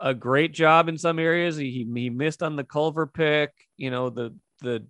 a 0.00 0.14
great 0.14 0.52
job 0.52 0.88
in 0.88 0.98
some 0.98 1.18
areas. 1.18 1.56
He 1.56 1.86
he 1.92 2.10
missed 2.10 2.42
on 2.42 2.56
the 2.56 2.64
Culver 2.64 3.06
pick. 3.06 3.52
You 3.76 3.90
know 3.90 4.10
the 4.10 4.34
the 4.60 4.84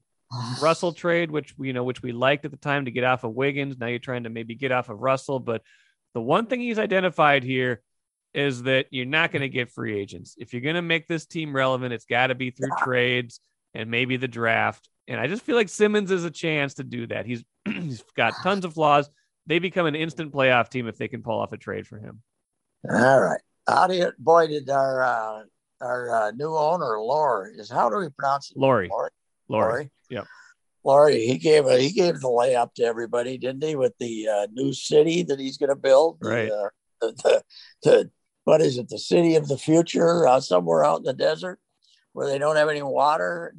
Russell 0.60 0.92
trade, 0.92 1.30
which 1.30 1.54
you 1.58 1.72
know, 1.72 1.84
which 1.84 2.02
we 2.02 2.12
liked 2.12 2.44
at 2.44 2.50
the 2.50 2.56
time 2.56 2.84
to 2.84 2.90
get 2.90 3.04
off 3.04 3.24
of 3.24 3.34
Wiggins. 3.34 3.78
Now 3.78 3.86
you're 3.86 3.98
trying 3.98 4.24
to 4.24 4.30
maybe 4.30 4.54
get 4.54 4.72
off 4.72 4.88
of 4.88 5.00
Russell, 5.00 5.40
but 5.40 5.62
the 6.14 6.20
one 6.20 6.46
thing 6.46 6.60
he's 6.60 6.78
identified 6.78 7.44
here 7.44 7.82
is 8.34 8.64
that 8.64 8.86
you're 8.90 9.06
not 9.06 9.32
going 9.32 9.42
to 9.42 9.48
get 9.48 9.70
free 9.70 9.98
agents. 9.98 10.36
If 10.38 10.52
you're 10.52 10.62
going 10.62 10.74
to 10.74 10.82
make 10.82 11.06
this 11.06 11.26
team 11.26 11.54
relevant, 11.54 11.94
it's 11.94 12.04
got 12.04 12.28
to 12.28 12.34
be 12.34 12.50
through 12.50 12.70
trades 12.78 13.40
and 13.74 13.90
maybe 13.90 14.16
the 14.16 14.28
draft. 14.28 14.88
And 15.06 15.18
I 15.18 15.26
just 15.26 15.42
feel 15.42 15.56
like 15.56 15.68
Simmons 15.68 16.10
is 16.10 16.24
a 16.24 16.30
chance 16.30 16.74
to 16.74 16.84
do 16.84 17.06
that. 17.06 17.24
He's 17.24 17.42
he's 17.64 18.02
got 18.16 18.34
tons 18.42 18.64
of 18.64 18.74
flaws. 18.74 19.08
They 19.46 19.58
become 19.58 19.86
an 19.86 19.94
instant 19.94 20.32
playoff 20.32 20.68
team 20.68 20.88
if 20.88 20.98
they 20.98 21.08
can 21.08 21.22
pull 21.22 21.38
off 21.38 21.52
a 21.52 21.56
trade 21.56 21.86
for 21.86 21.98
him. 21.98 22.22
All 22.90 23.20
right. 23.20 23.40
How 23.66 23.86
do 23.86 23.94
you, 23.94 24.12
boy, 24.18 24.46
did 24.48 24.68
our 24.68 25.02
uh, 25.02 25.42
our 25.80 26.10
uh, 26.14 26.30
new 26.32 26.54
owner, 26.56 27.00
Lori, 27.00 27.52
is 27.56 27.70
how 27.70 27.88
do 27.88 27.96
we 27.96 28.08
pronounce 28.10 28.50
it? 28.50 28.56
Lori. 28.56 28.88
Lori. 28.90 29.10
Lori. 29.48 29.90
Yep. 30.10 30.26
Laurie, 30.84 31.26
he 31.26 31.38
gave 31.38 31.66
a 31.66 31.78
he 31.78 31.92
gave 31.92 32.20
the 32.20 32.28
layup 32.28 32.74
to 32.74 32.84
everybody, 32.84 33.36
didn't 33.36 33.64
he? 33.64 33.76
With 33.76 33.94
the 33.98 34.28
uh, 34.28 34.46
new 34.52 34.72
city 34.72 35.22
that 35.24 35.38
he's 35.38 35.58
going 35.58 35.70
to 35.70 35.76
build, 35.76 36.18
right? 36.22 36.48
The, 36.48 36.54
uh, 36.54 36.68
the, 37.00 37.12
the, 37.22 37.42
the, 37.82 38.10
what 38.44 38.60
is 38.60 38.78
it? 38.78 38.88
The 38.88 38.98
city 38.98 39.34
of 39.36 39.48
the 39.48 39.58
future, 39.58 40.26
uh, 40.26 40.40
somewhere 40.40 40.84
out 40.84 40.98
in 40.98 41.04
the 41.04 41.12
desert 41.12 41.58
where 42.12 42.26
they 42.26 42.38
don't 42.38 42.56
have 42.56 42.68
any 42.68 42.82
water, 42.82 43.54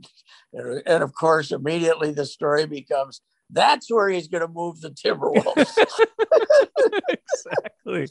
and, 0.54 0.82
and 0.86 1.04
of 1.04 1.13
course, 1.13 1.52
immediately 1.52 2.12
the 2.12 2.25
story 2.25 2.65
becomes 2.65 3.21
that's 3.52 3.91
where 3.91 4.10
he's 4.10 4.28
going 4.28 4.41
to 4.41 4.47
move 4.47 4.80
the 4.82 4.91
Timberwolves. 4.91 5.56
exactly. 7.10 8.08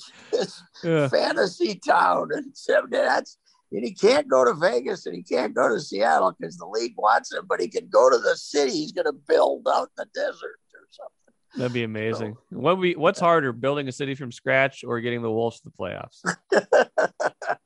yeah. 0.82 1.08
fantasy 1.08 1.76
town, 1.76 2.28
and 2.32 2.54
that's 2.90 3.36
and 3.72 3.84
he 3.84 3.92
can't 3.92 4.28
go 4.28 4.44
to 4.44 4.54
Vegas 4.54 5.06
and 5.06 5.14
he 5.14 5.22
can't 5.22 5.54
go 5.54 5.68
to 5.68 5.80
Seattle 5.80 6.34
because 6.38 6.56
the 6.56 6.66
league 6.66 6.94
wants 6.96 7.32
him, 7.32 7.44
but 7.48 7.60
he 7.60 7.68
can 7.68 7.88
go 7.88 8.10
to 8.10 8.18
the 8.18 8.36
city 8.36 8.72
he's 8.72 8.92
going 8.92 9.06
to 9.06 9.12
build 9.12 9.66
out 9.68 9.90
in 9.98 10.04
the 10.04 10.06
desert 10.14 10.58
or 10.74 10.86
something. 10.90 11.34
That'd 11.56 11.72
be 11.72 11.84
amazing. 11.84 12.36
So, 12.50 12.58
what 12.58 12.78
we 12.78 12.94
what's 12.94 13.20
harder, 13.20 13.52
building 13.52 13.88
a 13.88 13.92
city 13.92 14.14
from 14.14 14.32
scratch 14.32 14.84
or 14.84 15.00
getting 15.00 15.22
the 15.22 15.30
Wolves 15.30 15.60
to 15.60 15.70
the 15.70 15.70
playoffs? 15.70 16.22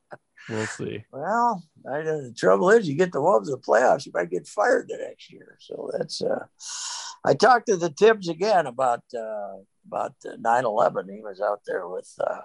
we'll 0.49 0.65
see. 0.67 1.03
Well, 1.11 1.63
I, 1.89 2.01
the 2.01 2.33
trouble 2.35 2.69
is, 2.69 2.87
you 2.87 2.95
get 2.95 3.11
the 3.11 3.21
Wolves 3.21 3.49
to 3.49 3.55
the 3.55 3.61
playoffs, 3.61 4.05
you 4.05 4.11
might 4.13 4.29
get 4.29 4.47
fired 4.47 4.87
the 4.87 4.97
next 4.97 5.31
year. 5.31 5.57
So 5.59 5.91
that's 5.97 6.21
uh, 6.21 6.45
I 7.25 7.33
talked 7.33 7.67
to 7.67 7.77
the 7.77 7.89
Thibs 7.89 8.29
again 8.29 8.67
about 8.67 9.03
uh, 9.15 9.57
about 9.85 10.13
9/11. 10.25 11.13
He 11.13 11.21
was 11.21 11.41
out 11.41 11.61
there 11.65 11.87
with 11.87 12.11
uh, 12.19 12.41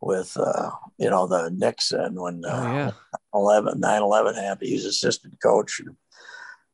with 0.00 0.36
uh, 0.36 0.70
you 0.98 1.10
know 1.10 1.26
the 1.26 1.50
Nixon 1.50 2.14
when 2.20 2.44
uh, 2.44 2.62
Oh 2.64 2.72
yeah. 2.72 2.90
11 3.34 3.80
9/11 3.80 4.34
happened. 4.34 4.68
He 4.68 4.74
was 4.74 4.84
assistant 4.84 5.34
coach. 5.42 5.80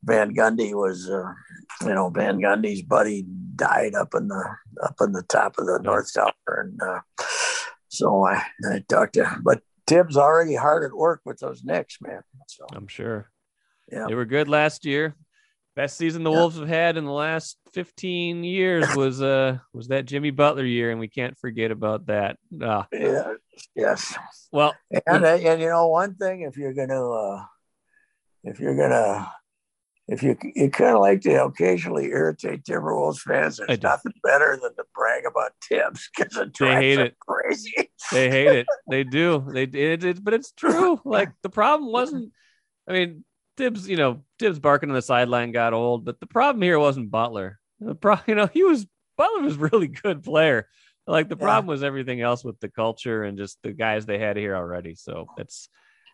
Van 0.03 0.35
Gundy 0.35 0.73
was, 0.75 1.09
uh, 1.09 1.33
you 1.81 1.95
know, 1.95 2.09
Van 2.09 2.37
Gundy's 2.37 2.83
buddy 2.83 3.25
died 3.55 3.95
up 3.95 4.13
in 4.13 4.27
the 4.27 4.45
up 4.83 4.95
in 5.01 5.13
the 5.13 5.23
top 5.23 5.57
of 5.57 5.65
the 5.65 5.79
North 5.81 6.13
Tower, 6.13 6.33
and 6.47 6.79
uh, 6.81 6.99
so 7.87 8.23
I 8.25 8.43
I 8.71 8.83
talked 8.87 9.13
to, 9.13 9.25
him. 9.25 9.41
but 9.43 9.61
Thibs 9.87 10.17
already 10.17 10.55
hard 10.55 10.83
at 10.83 10.95
work 10.95 11.21
with 11.25 11.39
those 11.39 11.63
Knicks, 11.63 11.97
man. 12.01 12.21
So 12.47 12.65
I'm 12.73 12.87
sure. 12.87 13.31
Yeah. 13.91 14.05
They 14.07 14.15
were 14.15 14.25
good 14.25 14.47
last 14.47 14.85
year. 14.85 15.15
Best 15.75 15.97
season 15.97 16.23
the 16.23 16.31
Yeah. 16.31 16.37
Wolves 16.37 16.57
have 16.57 16.67
had 16.67 16.95
in 16.97 17.03
the 17.05 17.11
last 17.11 17.57
15 17.73 18.43
years 18.43 18.85
was 18.95 19.21
uh 19.21 19.57
was 19.73 19.89
that 19.89 20.05
Jimmy 20.05 20.31
Butler 20.31 20.63
year, 20.65 20.91
and 20.91 20.99
we 20.99 21.07
can't 21.09 21.37
forget 21.37 21.71
about 21.71 22.05
that. 22.07 22.37
Ah, 22.61 22.87
yeah, 22.93 23.33
yes. 23.75 24.15
well, 24.51 24.73
And 25.05 25.25
uh, 25.25 25.27
and 25.35 25.61
you 25.61 25.67
know 25.69 25.87
one 25.87 26.15
thing, 26.15 26.41
if 26.41 26.55
you're 26.57 26.73
gonna 26.73 27.09
uh, 27.11 27.43
if 28.43 28.59
you're 28.59 28.75
gonna 28.77 29.31
if 30.07 30.21
you 30.23 30.37
you 30.55 30.69
kind 30.69 30.95
of 30.95 31.01
like 31.01 31.21
to 31.21 31.43
occasionally 31.43 32.05
irritate 32.05 32.63
Timberwolves 32.63 33.19
fans, 33.19 33.57
there's 33.67 33.81
nothing 33.81 34.13
better 34.23 34.57
than 34.61 34.75
to 34.75 34.83
brag 34.95 35.23
about 35.25 35.51
Thibs 35.67 36.09
because 36.15 36.37
it 36.37 36.55
They 36.57 36.73
hate 36.75 36.95
them 36.97 37.05
it. 37.07 37.19
crazy. 37.19 37.91
they 38.13 38.29
hate 38.29 38.47
it. 38.59 38.67
They 38.89 39.03
do. 39.03 39.45
They 39.51 39.63
it, 39.63 40.03
it, 40.05 40.23
but 40.23 40.33
it's 40.35 40.51
true. 40.51 41.01
Like 41.03 41.31
the 41.41 41.49
problem 41.49 41.91
wasn't. 41.91 42.31
I 42.87 42.93
mean, 42.93 43.25
Thibs. 43.57 43.87
You 43.87 43.97
know, 43.97 44.21
Thibs 44.39 44.59
barking 44.59 44.89
on 44.89 44.95
the 44.95 45.01
sideline 45.01 45.51
got 45.51 45.73
old, 45.73 46.05
but 46.05 46.19
the 46.19 46.27
problem 46.27 46.61
here 46.61 46.79
wasn't 46.79 47.11
Butler. 47.11 47.59
The 47.79 47.95
pro, 47.95 48.17
you 48.27 48.35
know, 48.35 48.47
he 48.47 48.63
was 48.63 48.85
Butler 49.17 49.41
was 49.41 49.55
a 49.55 49.59
really 49.59 49.87
good 49.87 50.23
player. 50.23 50.67
Like 51.07 51.29
the 51.29 51.35
Yeah. 51.37 51.43
problem 51.43 51.67
was 51.67 51.83
everything 51.83 52.21
else 52.21 52.43
with 52.43 52.59
the 52.59 52.69
culture 52.69 53.23
and 53.23 53.37
just 53.37 53.59
the 53.63 53.71
guys 53.73 54.05
they 54.05 54.17
had 54.19 54.37
here 54.37 54.55
already. 54.55 54.95
So 54.95 55.27
that's 55.37 55.69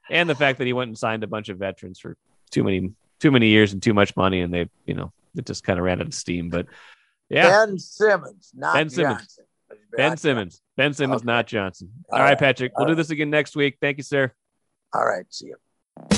and 0.09 0.29
the 0.29 0.35
fact 0.35 0.57
that 0.57 0.67
he 0.67 0.73
went 0.73 0.89
and 0.89 0.97
signed 0.97 1.23
a 1.23 1.27
bunch 1.27 1.49
of 1.49 1.57
veterans 1.57 1.99
for 1.99 2.17
too 2.49 2.63
many 2.63 2.91
too 3.19 3.31
many 3.31 3.47
years 3.47 3.71
and 3.71 3.81
too 3.81 3.93
much 3.93 4.15
money, 4.17 4.41
and 4.41 4.53
they 4.53 4.69
you 4.85 4.93
know 4.95 5.13
it 5.35 5.45
just 5.45 5.63
kind 5.63 5.79
of 5.79 5.85
ran 5.85 6.01
out 6.01 6.07
of 6.07 6.13
steam. 6.13 6.49
But 6.49 6.67
yeah, 7.29 7.65
Ben 7.65 7.79
Simmons, 7.79 8.51
not 8.53 8.73
Ben 8.73 8.89
Simmons. 8.89 9.19
Johnson. 9.19 9.45
Ben 9.95 10.17
Simmons, 10.17 10.61
Ben 10.75 10.93
Simmons, 10.93 11.21
Okay. 11.21 11.25
not 11.27 11.47
Johnson. 11.47 11.89
All 12.11 12.17
All 12.17 12.23
right, 12.23 12.31
right. 12.31 12.39
Patrick, 12.39 12.73
we'll 12.75 12.87
All 12.87 12.91
do 12.91 12.95
this 12.95 13.09
again 13.09 13.29
next 13.29 13.55
week. 13.55 13.77
Thank 13.79 13.97
you, 13.97 14.03
sir. 14.03 14.31
All 14.93 15.05
right, 15.05 15.25
see 15.29 15.47
you. 15.47 16.17